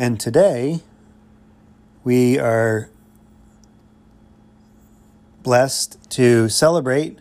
And 0.00 0.18
today, 0.18 0.80
we 2.04 2.38
are 2.38 2.88
blessed 5.42 6.10
to 6.12 6.48
celebrate 6.48 7.18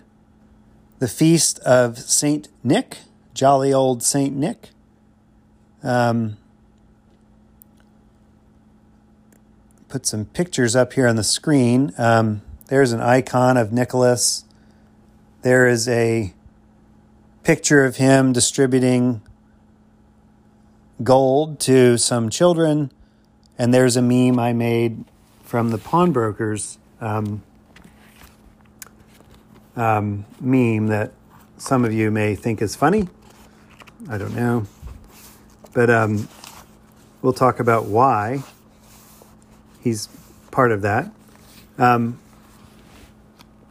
the 1.00 1.10
feast 1.10 1.60
of 1.60 1.98
Saint 1.98 2.48
Nick, 2.64 3.00
jolly 3.34 3.74
old 3.74 4.02
Saint 4.02 4.34
Nick. 4.34 4.70
Um, 5.84 6.38
put 9.90 10.06
some 10.06 10.24
pictures 10.24 10.74
up 10.74 10.94
here 10.94 11.06
on 11.06 11.18
the 11.18 11.24
screen. 11.26 11.92
Um, 11.98 12.44
there's 12.68 12.94
an 12.94 13.02
icon 13.02 13.58
of 13.58 13.74
Nicholas. 13.74 14.46
There 15.42 15.68
is 15.68 15.90
a 15.90 16.34
picture 17.44 17.84
of 17.84 17.98
him 17.98 18.32
distributing 18.32 19.22
gold 21.04 21.60
to 21.62 21.98
some 21.98 22.30
children, 22.30 22.92
and 23.58 23.74
there's 23.74 23.96
a 23.96 24.02
meme 24.02 24.40
I 24.40 24.54
made 24.54 25.06
from 25.44 25.70
the 25.70 25.78
pawnbrokers 25.78 26.78
um, 27.02 27.42
um, 29.76 30.26
meme 30.40 30.88
that 30.88 31.12
some 31.58 31.86
of 31.86 31.94
you 31.94 32.12
may 32.12 32.36
think 32.36 32.62
is 32.62 32.76
funny. 32.76 33.08
I 34.10 34.18
don't 34.18 34.36
know, 34.36 34.66
but 35.74 35.90
um, 35.90 36.28
we'll 37.22 37.34
talk 37.34 37.60
about 37.60 37.86
why 37.86 38.44
he's 39.82 40.10
part 40.52 40.72
of 40.72 40.82
that. 40.82 41.12
Um, 41.78 42.20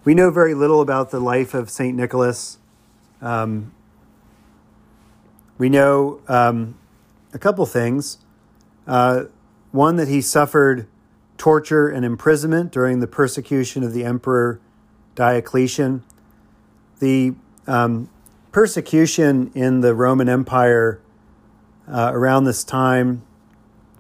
we 0.05 0.14
know 0.14 0.31
very 0.31 0.55
little 0.55 0.81
about 0.81 1.11
the 1.11 1.21
life 1.21 1.53
of 1.53 1.69
Saint 1.69 1.97
Nicholas. 1.97 2.57
Um, 3.21 3.73
we 5.59 5.69
know 5.69 6.21
um, 6.29 6.78
a 7.33 7.38
couple 7.38 7.64
things. 7.67 8.19
Uh, 8.87 9.25
one, 9.71 9.97
that 9.97 10.09
he 10.09 10.21
suffered 10.21 10.87
torture 11.37 11.88
and 11.88 12.05
imprisonment 12.05 12.73
during 12.73 13.01
the 13.01 13.07
persecution 13.07 13.83
of 13.83 13.93
the 13.93 14.05
Emperor 14.05 14.61
Diocletian. 15.14 16.03
The 17.01 17.35
um, 17.67 18.09
persecution 18.51 19.53
in 19.55 19.81
the 19.81 19.95
Roman 19.95 20.29
Empire 20.29 21.01
uh, 21.87 22.11
around 22.12 22.45
this 22.45 22.64
time 22.64 23.23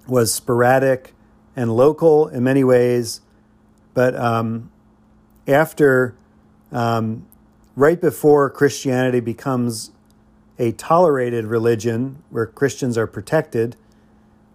was 0.06 0.32
sporadic 0.32 1.14
and 1.54 1.74
local 1.76 2.28
in 2.28 2.42
many 2.42 2.64
ways, 2.64 3.20
but 3.94 4.16
um, 4.16 4.70
after, 5.46 6.14
um, 6.72 7.26
right 7.76 8.00
before 8.00 8.48
Christianity 8.48 9.20
becomes 9.20 9.90
a 10.58 10.72
tolerated 10.72 11.46
religion 11.46 12.22
where 12.30 12.46
Christians 12.46 12.98
are 12.98 13.06
protected, 13.06 13.76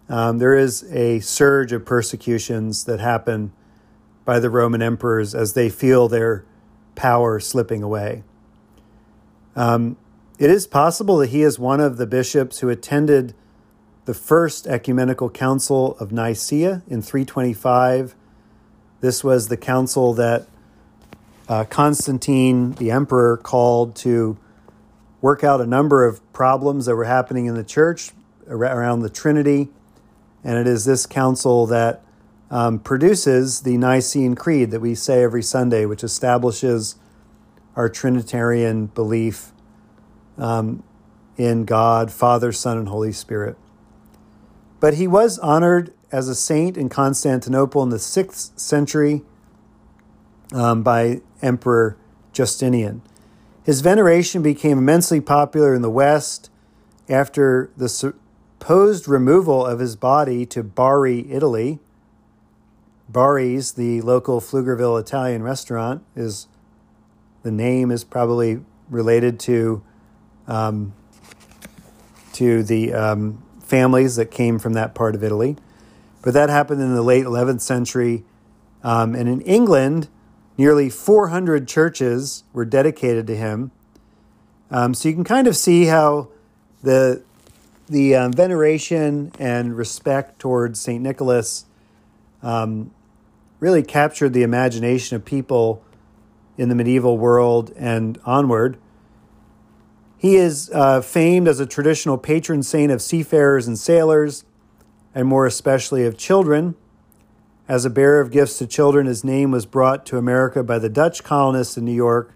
um, 0.08 0.38
there 0.38 0.54
is 0.54 0.84
a 0.92 1.20
surge 1.20 1.72
of 1.72 1.84
persecutions 1.84 2.84
that 2.84 3.00
happen 3.00 3.52
by 4.24 4.38
the 4.38 4.50
Roman 4.50 4.82
emperors 4.82 5.34
as 5.34 5.54
they 5.54 5.70
feel 5.70 6.08
their 6.08 6.44
power 6.94 7.40
slipping 7.40 7.82
away. 7.82 8.22
Um, 9.56 9.96
it 10.38 10.50
is 10.50 10.66
possible 10.66 11.18
that 11.18 11.30
he 11.30 11.42
is 11.42 11.58
one 11.58 11.80
of 11.80 11.96
the 11.96 12.06
bishops 12.06 12.60
who 12.60 12.68
attended 12.68 13.34
the 14.04 14.14
first 14.14 14.66
ecumenical 14.66 15.30
council 15.30 15.96
of 15.98 16.12
Nicaea 16.12 16.82
in 16.86 17.00
325. 17.00 18.14
This 19.00 19.24
was 19.24 19.48
the 19.48 19.56
council 19.56 20.12
that 20.14 20.46
uh, 21.48 21.64
Constantine, 21.64 22.72
the 22.72 22.90
emperor, 22.90 23.36
called 23.36 23.94
to 23.96 24.36
work 25.24 25.42
out 25.42 25.58
a 25.58 25.66
number 25.66 26.04
of 26.04 26.20
problems 26.34 26.84
that 26.84 26.94
were 26.94 27.06
happening 27.06 27.46
in 27.46 27.54
the 27.54 27.64
church 27.64 28.10
around 28.46 29.00
the 29.00 29.08
Trinity. 29.08 29.70
And 30.44 30.58
it 30.58 30.66
is 30.66 30.84
this 30.84 31.06
council 31.06 31.64
that 31.64 32.02
um, 32.50 32.78
produces 32.78 33.62
the 33.62 33.78
Nicene 33.78 34.34
Creed 34.34 34.70
that 34.70 34.80
we 34.80 34.94
say 34.94 35.22
every 35.22 35.42
Sunday, 35.42 35.86
which 35.86 36.04
establishes 36.04 36.96
our 37.74 37.88
Trinitarian 37.88 38.88
belief 38.88 39.52
um, 40.36 40.82
in 41.38 41.64
God, 41.64 42.12
Father, 42.12 42.52
Son, 42.52 42.76
and 42.76 42.88
Holy 42.88 43.10
Spirit. 43.10 43.56
But 44.78 44.92
he 44.92 45.06
was 45.06 45.38
honored 45.38 45.94
as 46.12 46.28
a 46.28 46.34
saint 46.34 46.76
in 46.76 46.90
Constantinople 46.90 47.82
in 47.82 47.88
the 47.88 47.98
sixth 47.98 48.58
century 48.58 49.22
um, 50.52 50.82
by 50.82 51.22
Emperor 51.40 51.96
Justinian. 52.34 53.00
His 53.64 53.80
veneration 53.80 54.42
became 54.42 54.78
immensely 54.78 55.20
popular 55.20 55.74
in 55.74 55.80
the 55.80 55.90
West 55.90 56.50
after 57.08 57.70
the 57.76 57.88
supposed 57.88 59.08
removal 59.08 59.64
of 59.64 59.78
his 59.78 59.96
body 59.96 60.44
to 60.46 60.62
Bari, 60.62 61.30
Italy. 61.32 61.78
Bari's, 63.08 63.72
the 63.72 64.02
local 64.02 64.40
Pflugerville 64.40 65.00
Italian 65.00 65.42
restaurant, 65.42 66.02
is 66.14 66.46
the 67.42 67.50
name 67.50 67.90
is 67.90 68.04
probably 68.04 68.60
related 68.90 69.40
to 69.40 69.82
um, 70.46 70.92
to 72.34 72.62
the 72.62 72.92
um, 72.92 73.42
families 73.60 74.16
that 74.16 74.30
came 74.30 74.58
from 74.58 74.74
that 74.74 74.94
part 74.94 75.14
of 75.14 75.24
Italy. 75.24 75.56
But 76.20 76.34
that 76.34 76.50
happened 76.50 76.82
in 76.82 76.94
the 76.94 77.02
late 77.02 77.24
11th 77.24 77.60
century. 77.60 78.24
Um, 78.82 79.14
and 79.14 79.28
in 79.28 79.40
England, 79.42 80.08
nearly 80.56 80.88
400 80.88 81.66
churches 81.66 82.44
were 82.52 82.64
dedicated 82.64 83.26
to 83.26 83.36
him. 83.36 83.70
Um, 84.70 84.94
so 84.94 85.08
you 85.08 85.14
can 85.14 85.24
kind 85.24 85.46
of 85.46 85.56
see 85.56 85.86
how 85.86 86.28
the, 86.82 87.22
the 87.88 88.14
um, 88.14 88.32
veneration 88.32 89.32
and 89.38 89.76
respect 89.76 90.38
towards 90.38 90.80
St. 90.80 91.02
Nicholas 91.02 91.66
um, 92.42 92.90
really 93.60 93.82
captured 93.82 94.32
the 94.32 94.42
imagination 94.42 95.16
of 95.16 95.24
people 95.24 95.82
in 96.56 96.68
the 96.68 96.74
medieval 96.74 97.18
world 97.18 97.72
and 97.76 98.18
onward. 98.24 98.76
He 100.18 100.36
is 100.36 100.70
uh, 100.72 101.00
famed 101.02 101.48
as 101.48 101.60
a 101.60 101.66
traditional 101.66 102.16
patron 102.16 102.62
saint 102.62 102.90
of 102.90 103.02
seafarers 103.02 103.66
and 103.66 103.78
sailors, 103.78 104.44
and 105.14 105.28
more 105.28 105.46
especially 105.46 106.04
of 106.04 106.16
children. 106.16 106.76
As 107.66 107.86
a 107.86 107.90
bearer 107.90 108.20
of 108.20 108.30
gifts 108.30 108.58
to 108.58 108.66
children, 108.66 109.06
his 109.06 109.24
name 109.24 109.50
was 109.50 109.64
brought 109.64 110.04
to 110.06 110.18
America 110.18 110.62
by 110.62 110.78
the 110.78 110.90
Dutch 110.90 111.24
colonists 111.24 111.78
in 111.78 111.84
New 111.86 111.94
York, 111.94 112.34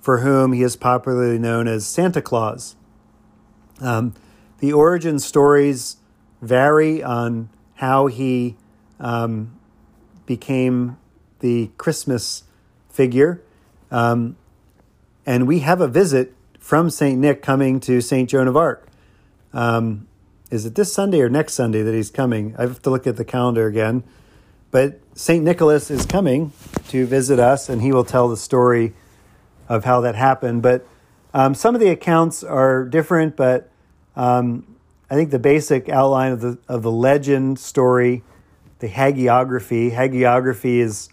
for 0.00 0.18
whom 0.18 0.52
he 0.52 0.62
is 0.62 0.76
popularly 0.76 1.38
known 1.38 1.66
as 1.66 1.84
Santa 1.84 2.22
Claus. 2.22 2.76
Um, 3.80 4.14
the 4.58 4.72
origin 4.72 5.18
stories 5.18 5.96
vary 6.40 7.02
on 7.02 7.48
how 7.74 8.06
he 8.06 8.56
um, 9.00 9.58
became 10.26 10.96
the 11.40 11.70
Christmas 11.76 12.44
figure. 12.88 13.42
Um, 13.90 14.36
and 15.26 15.48
we 15.48 15.60
have 15.60 15.80
a 15.80 15.88
visit 15.88 16.34
from 16.60 16.88
St. 16.88 17.18
Nick 17.18 17.42
coming 17.42 17.80
to 17.80 18.00
St. 18.00 18.30
Joan 18.30 18.46
of 18.46 18.56
Arc. 18.56 18.86
Um, 19.52 20.06
is 20.50 20.66
it 20.66 20.76
this 20.76 20.92
Sunday 20.92 21.20
or 21.20 21.28
next 21.28 21.54
Sunday 21.54 21.82
that 21.82 21.94
he's 21.94 22.10
coming? 22.10 22.54
I 22.56 22.62
have 22.62 22.82
to 22.82 22.90
look 22.90 23.06
at 23.06 23.16
the 23.16 23.24
calendar 23.24 23.66
again. 23.66 24.04
But 24.70 25.00
St. 25.14 25.44
Nicholas 25.44 25.90
is 25.90 26.06
coming 26.06 26.52
to 26.88 27.06
visit 27.06 27.38
us, 27.38 27.68
and 27.68 27.82
he 27.82 27.92
will 27.92 28.04
tell 28.04 28.28
the 28.28 28.36
story 28.36 28.94
of 29.68 29.84
how 29.84 30.00
that 30.02 30.14
happened. 30.14 30.62
But 30.62 30.86
um, 31.34 31.54
some 31.54 31.74
of 31.74 31.80
the 31.80 31.88
accounts 31.88 32.42
are 32.42 32.84
different, 32.84 33.36
but 33.36 33.70
um, 34.16 34.76
I 35.10 35.14
think 35.14 35.30
the 35.30 35.38
basic 35.38 35.88
outline 35.88 36.32
of 36.32 36.40
the 36.40 36.58
of 36.68 36.82
the 36.82 36.90
legend 36.90 37.58
story, 37.58 38.22
the 38.78 38.88
hagiography. 38.88 39.92
Hagiography 39.92 40.78
is 40.78 41.08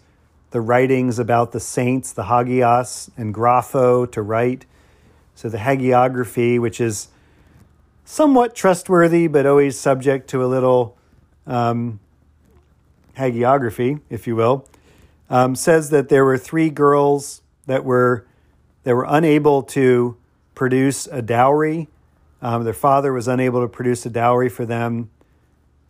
the 0.50 0.60
writings 0.60 1.18
about 1.18 1.52
the 1.52 1.60
saints, 1.60 2.12
the 2.12 2.24
hagios, 2.24 3.10
and 3.16 3.34
grapho 3.34 4.10
to 4.12 4.22
write. 4.22 4.66
So 5.34 5.48
the 5.48 5.58
hagiography, 5.58 6.60
which 6.60 6.80
is 6.80 7.08
somewhat 8.04 8.54
trustworthy, 8.54 9.26
but 9.26 9.46
always 9.46 9.78
subject 9.78 10.28
to 10.30 10.44
a 10.44 10.46
little 10.46 10.96
um, 11.46 12.00
hagiography, 13.18 14.00
if 14.08 14.26
you 14.26 14.36
will, 14.36 14.66
um, 15.28 15.54
says 15.54 15.90
that 15.90 16.08
there 16.08 16.24
were 16.24 16.38
three 16.38 16.70
girls 16.70 17.42
that 17.66 17.84
were 17.84 18.26
that 18.84 18.94
were 18.94 19.06
unable 19.08 19.62
to 19.62 20.16
produce 20.54 21.06
a 21.08 21.20
dowry. 21.20 21.88
Um, 22.40 22.64
their 22.64 22.72
father 22.72 23.12
was 23.12 23.28
unable 23.28 23.60
to 23.60 23.68
produce 23.68 24.06
a 24.06 24.10
dowry 24.10 24.48
for 24.48 24.64
them, 24.64 25.10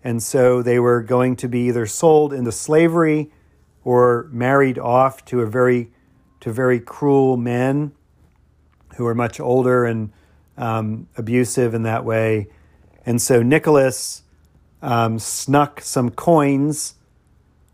and 0.03 0.23
so 0.23 0.63
they 0.63 0.81
were 0.81 1.03
going 1.03 1.37
to 1.37 1.49
be 1.49 1.69
either 1.69 1.87
sold 1.87 2.33
into 2.33 2.51
slavery 2.51 3.31
or 3.85 4.29
married 4.33 4.79
off 4.79 5.25
to 5.27 5.43
a 5.43 5.47
very 5.47 5.91
to 6.41 6.53
very 6.53 6.81
cruel 6.81 7.37
men 7.37 7.93
who 8.97 9.05
were 9.05 9.15
much 9.15 9.39
older 9.39 9.85
and 9.85 10.11
um, 10.57 11.09
abusive 11.17 11.75
in 11.75 11.83
that 11.83 12.05
way. 12.05 12.49
And 13.07 13.23
so 13.23 13.43
Nicholas 13.43 14.23
um, 14.83 15.19
snuck 15.19 15.81
some 15.81 16.11
coins 16.11 16.95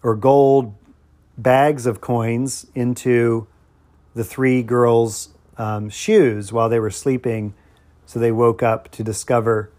or 0.04 0.14
gold 0.14 0.72
bags 1.36 1.86
of 1.86 2.00
coins 2.00 2.66
into 2.76 3.48
the 4.14 4.22
three 4.22 4.62
girls' 4.62 5.30
um, 5.56 5.88
shoes 5.88 6.52
while 6.52 6.68
they 6.68 6.78
were 6.78 6.90
sleeping. 6.90 7.54
So 8.06 8.20
they 8.20 8.30
woke 8.30 8.62
up 8.62 8.90
to 8.92 9.02
discover 9.02 9.72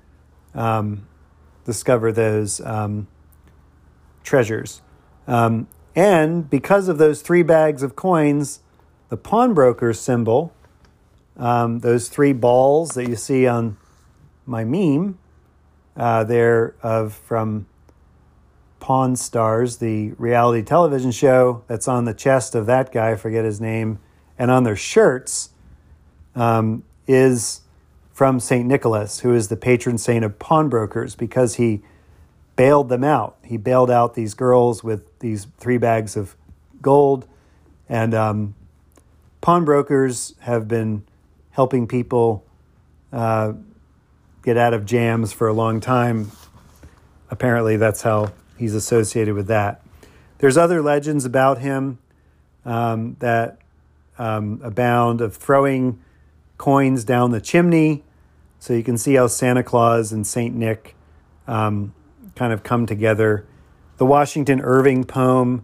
um, 0.54 1.08
discover 1.64 2.12
those 2.12 2.62
um, 2.62 3.08
treasures. 4.24 4.82
Um, 5.28 5.68
and 5.96 6.50
because 6.50 6.88
of 6.88 6.98
those 6.98 7.22
three 7.22 7.44
bags 7.44 7.84
of 7.84 7.96
coins, 7.96 8.60
the 9.10 9.18
pawnbroker 9.18 9.94
symbol, 9.94 10.54
um, 11.38 11.80
those 11.80 12.08
three 12.08 12.34
balls 12.34 12.92
that 12.92 13.08
you 13.10 13.16
see 13.16 13.48
on 13.48 13.78
my 14.46 14.64
meme, 14.64 15.18
uh, 15.98 16.24
they're 16.24 16.76
of 16.82 17.14
from 17.14 17.68
Pawn 18.86 19.16
Stars, 19.16 19.78
the 19.78 20.12
reality 20.12 20.62
television 20.62 21.10
show 21.10 21.64
that's 21.66 21.88
on 21.88 22.06
the 22.06 22.14
chest 22.14 22.54
of 22.54 22.68
that 22.68 22.92
guy, 22.92 23.14
I 23.14 23.16
forget 23.16 23.44
his 23.44 23.60
name, 23.60 23.98
and 24.38 24.52
on 24.52 24.64
their 24.64 24.76
shirts 24.76 25.50
um, 26.36 26.84
is 27.08 27.62
from 28.14 28.40
St. 28.40 28.64
Nicholas, 28.64 29.22
who 29.22 29.34
is 29.34 29.48
the 29.48 29.58
patron 29.58 29.98
saint 29.98 30.24
of 30.24 30.38
pawnbrokers, 30.38 31.16
because 31.16 31.56
he 31.56 31.82
bailed 32.56 32.90
them 32.90 33.04
out. 33.04 33.38
He 33.44 33.58
bailed 33.58 33.90
out 33.90 34.14
these 34.14 34.36
girls 34.36 34.84
with 34.84 35.18
these 35.18 35.48
three 35.58 35.80
bags 35.80 36.16
of 36.16 36.36
gold. 36.80 37.28
And 37.90 38.14
um, 38.14 38.54
pawnbrokers 39.42 40.36
have 40.42 40.68
been 40.68 41.02
helping 41.50 41.88
people 41.88 42.46
uh, 43.12 43.54
get 44.44 44.58
out 44.58 44.76
of 44.76 44.86
jams 44.86 45.34
for 45.34 45.48
a 45.48 45.54
long 45.54 45.80
time. 45.80 46.30
Apparently, 47.32 47.78
that's 47.78 48.04
how 48.04 48.32
he's 48.58 48.74
associated 48.74 49.36
with 49.36 49.48
that. 49.48 49.82
There's 50.40 50.58
other 50.58 50.82
legends 50.82 51.26
about 51.26 51.60
him 51.60 52.00
um, 52.66 53.16
that 53.20 53.60
um, 54.18 54.60
abound 54.64 55.22
of 55.22 55.36
throwing 55.36 56.00
coins 56.58 57.04
down 57.04 57.32
the 57.32 57.42
chimney. 57.42 58.04
So 58.60 58.74
you 58.74 58.84
can 58.84 58.98
see 58.98 59.16
how 59.16 59.28
Santa 59.28 59.64
Claus 59.64 60.12
and 60.12 60.26
Saint 60.26 60.56
Nick 60.56 60.96
um, 61.48 61.94
kind 62.36 62.52
of 62.52 62.64
come 62.64 62.86
together. 62.86 63.46
The 63.98 64.06
Washington 64.06 64.62
Irving 64.62 65.04
poem, 65.04 65.64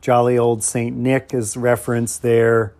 Jolly 0.00 0.38
Old 0.38 0.62
Saint 0.62 0.96
Nick, 0.96 1.34
is 1.34 1.56
referenced 1.56 2.22
there. 2.22 2.72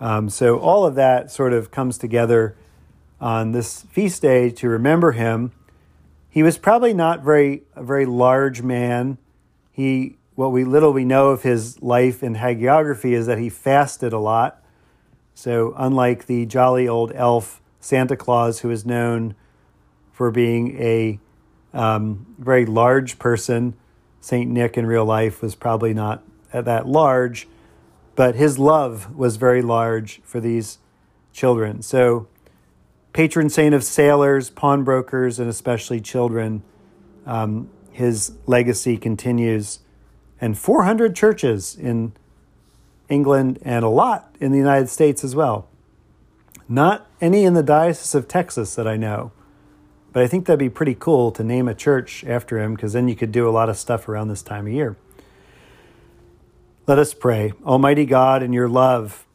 Um, 0.00 0.30
so 0.30 0.58
all 0.58 0.86
of 0.86 0.94
that 0.94 1.30
sort 1.30 1.52
of 1.52 1.70
comes 1.70 1.98
together 1.98 2.56
on 3.20 3.52
this 3.52 3.82
feast 3.82 4.22
day 4.22 4.50
to 4.50 4.68
remember 4.68 5.12
him. 5.12 5.52
He 6.30 6.44
was 6.44 6.56
probably 6.56 6.94
not 6.94 7.22
very 7.24 7.64
a 7.74 7.82
very 7.82 8.06
large 8.06 8.62
man. 8.62 9.18
He 9.72 10.16
what 10.36 10.52
we 10.52 10.64
little 10.64 10.92
we 10.92 11.04
know 11.04 11.30
of 11.30 11.42
his 11.42 11.82
life 11.82 12.22
in 12.22 12.36
hagiography 12.36 13.12
is 13.12 13.26
that 13.26 13.38
he 13.38 13.48
fasted 13.48 14.12
a 14.12 14.18
lot. 14.18 14.62
So 15.34 15.74
unlike 15.76 16.26
the 16.26 16.46
jolly 16.46 16.86
old 16.86 17.12
elf 17.14 17.60
Santa 17.80 18.16
Claus, 18.16 18.60
who 18.60 18.70
is 18.70 18.86
known 18.86 19.34
for 20.12 20.30
being 20.30 20.80
a 20.80 21.18
um, 21.74 22.26
very 22.38 22.64
large 22.64 23.18
person, 23.18 23.74
Saint 24.20 24.50
Nick 24.50 24.76
in 24.76 24.86
real 24.86 25.04
life 25.04 25.42
was 25.42 25.54
probably 25.54 25.94
not 25.94 26.22
that 26.52 26.86
large, 26.86 27.48
but 28.14 28.34
his 28.34 28.58
love 28.58 29.16
was 29.16 29.36
very 29.36 29.62
large 29.62 30.20
for 30.22 30.40
these 30.40 30.78
children. 31.32 31.80
So 31.82 32.28
patron 33.12 33.50
saint 33.50 33.74
of 33.74 33.84
sailors, 33.84 34.50
pawnbrokers, 34.50 35.38
and 35.38 35.48
especially 35.48 36.00
children. 36.00 36.62
Um, 37.26 37.68
his 37.90 38.32
legacy 38.46 38.96
continues, 38.96 39.80
and 40.40 40.58
400 40.58 41.14
churches 41.14 41.76
in 41.76 42.12
England 43.08 43.58
and 43.62 43.84
a 43.84 43.88
lot 43.88 44.34
in 44.40 44.52
the 44.52 44.58
United 44.58 44.88
States 44.88 45.22
as 45.24 45.34
well. 45.34 45.68
Not 46.68 47.10
any 47.20 47.44
in 47.44 47.54
the 47.54 47.62
Diocese 47.62 48.14
of 48.14 48.28
Texas 48.28 48.74
that 48.76 48.86
I 48.86 48.96
know, 48.96 49.32
but 50.12 50.22
I 50.22 50.28
think 50.28 50.46
that'd 50.46 50.58
be 50.58 50.70
pretty 50.70 50.96
cool 50.98 51.30
to 51.32 51.44
name 51.44 51.68
a 51.68 51.74
church 51.74 52.24
after 52.24 52.58
him 52.58 52.74
because 52.74 52.92
then 52.92 53.08
you 53.08 53.16
could 53.16 53.32
do 53.32 53.48
a 53.48 53.50
lot 53.50 53.68
of 53.68 53.76
stuff 53.76 54.08
around 54.08 54.28
this 54.28 54.42
time 54.42 54.66
of 54.66 54.72
year. 54.72 54.96
Let 56.86 56.98
us 56.98 57.12
pray. 57.12 57.52
Almighty 57.64 58.06
God, 58.06 58.42
in 58.42 58.52
your 58.52 58.68
love, 58.68 59.26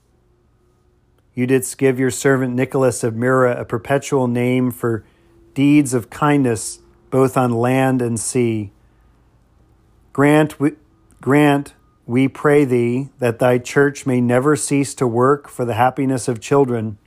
you 1.35 1.45
didst 1.45 1.77
give 1.77 1.99
your 1.99 2.09
servant 2.09 2.55
Nicholas 2.55 3.03
of 3.03 3.15
Myra 3.15 3.59
a 3.59 3.65
perpetual 3.65 4.27
name 4.27 4.71
for 4.71 5.05
deeds 5.53 5.93
of 5.93 6.09
kindness 6.09 6.79
both 7.11 7.37
on 7.37 7.51
land 7.51 8.01
and 8.01 8.19
sea. 8.19 8.71
Grant, 10.13 10.59
we, 10.59 10.71
grant, 11.21 11.73
we 12.05 12.29
pray 12.29 12.63
thee, 12.63 13.09
that 13.19 13.39
thy 13.39 13.57
church 13.57 14.05
may 14.05 14.21
never 14.21 14.55
cease 14.55 14.95
to 14.95 15.05
work 15.05 15.49
for 15.49 15.65
the 15.65 15.73
happiness 15.73 16.27
of 16.29 16.39
children, 16.39 16.97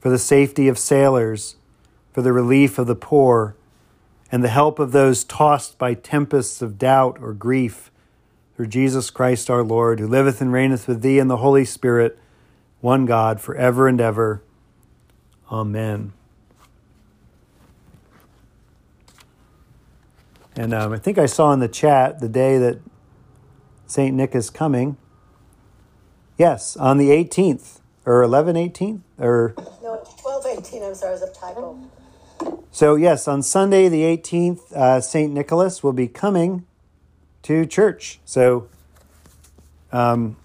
for 0.00 0.08
the 0.08 0.18
safety 0.18 0.68
of 0.68 0.78
sailors, 0.78 1.56
for 2.12 2.22
the 2.22 2.32
relief 2.32 2.78
of 2.78 2.86
the 2.86 2.94
poor, 2.94 3.56
and 4.32 4.42
the 4.42 4.48
help 4.48 4.78
of 4.78 4.92
those 4.92 5.22
tossed 5.22 5.78
by 5.78 5.92
tempests 5.92 6.62
of 6.62 6.78
doubt 6.78 7.18
or 7.20 7.34
grief, 7.34 7.90
through 8.56 8.68
Jesus 8.68 9.10
Christ 9.10 9.50
our 9.50 9.62
Lord, 9.62 10.00
who 10.00 10.06
liveth 10.06 10.40
and 10.40 10.52
reigneth 10.52 10.86
with 10.86 11.02
thee 11.02 11.18
in 11.18 11.28
the 11.28 11.38
Holy 11.38 11.64
Spirit 11.64 12.18
one 12.84 13.06
God, 13.06 13.40
forever 13.40 13.88
and 13.88 13.98
ever. 13.98 14.42
Amen. 15.50 16.12
And 20.54 20.74
um, 20.74 20.92
I 20.92 20.98
think 20.98 21.16
I 21.16 21.24
saw 21.24 21.54
in 21.54 21.60
the 21.60 21.68
chat 21.68 22.20
the 22.20 22.28
day 22.28 22.58
that 22.58 22.80
St. 23.86 24.14
Nick 24.14 24.34
is 24.34 24.50
coming. 24.50 24.98
Yes, 26.36 26.76
on 26.76 26.98
the 26.98 27.08
18th, 27.08 27.80
or 28.04 28.22
11 28.22 28.54
18th, 28.54 29.00
or. 29.18 29.54
No, 29.82 30.06
12 30.20 30.46
18, 30.58 30.82
I'm 30.82 30.94
sorry, 30.94 31.14
it 31.14 31.20
was 31.20 31.22
a 31.22 31.32
typo. 31.32 31.90
So, 32.70 32.96
yes, 32.96 33.26
on 33.26 33.42
Sunday 33.42 33.88
the 33.88 34.02
18th, 34.02 34.70
uh, 34.74 35.00
St. 35.00 35.32
Nicholas 35.32 35.82
will 35.82 35.94
be 35.94 36.06
coming 36.06 36.66
to 37.44 37.64
church. 37.64 38.20
So, 38.26 38.68
um, 39.90 40.36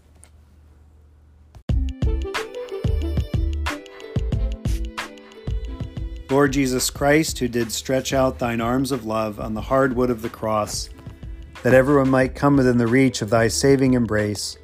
Lord 6.29 6.53
Jesus 6.53 6.91
Christ, 6.91 7.39
who 7.39 7.47
did 7.47 7.71
stretch 7.71 8.13
out 8.13 8.37
thine 8.37 8.61
arms 8.61 8.91
of 8.91 9.05
love 9.05 9.39
on 9.39 9.55
the 9.55 9.61
hard 9.61 9.95
wood 9.95 10.11
of 10.11 10.21
the 10.21 10.29
cross, 10.29 10.89
that 11.63 11.73
everyone 11.73 12.09
might 12.09 12.35
come 12.35 12.55
within 12.55 12.77
the 12.77 12.85
reach 12.85 13.23
of 13.23 13.31
thy 13.31 13.47
saving 13.47 13.95
embrace, 13.95 14.55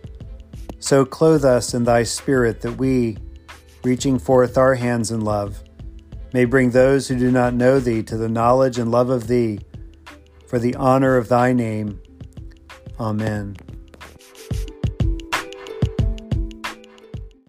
so 0.80 1.04
clothe 1.04 1.43
us 1.43 1.73
in 1.73 1.84
thy 1.84 2.04
spirit 2.04 2.62
that 2.62 2.73
we, 2.73 3.17
reaching 3.84 4.19
forth 4.19 4.60
our 4.60 4.75
hands 4.75 5.10
in 5.10 5.21
love, 5.21 5.63
may 6.34 6.45
bring 6.45 6.69
those 6.69 7.08
who 7.08 7.17
do 7.17 7.32
not 7.32 7.56
know 7.56 7.80
thee 7.80 8.04
to 8.04 8.15
the 8.15 8.30
knowledge 8.30 8.78
and 8.78 8.91
love 8.91 9.10
of 9.10 9.28
thee 9.28 9.60
for 10.47 10.60
the 10.60 10.75
honor 10.75 11.17
of 11.17 11.30
thy 11.30 11.51
name. 11.51 11.99
Amen. 12.99 13.58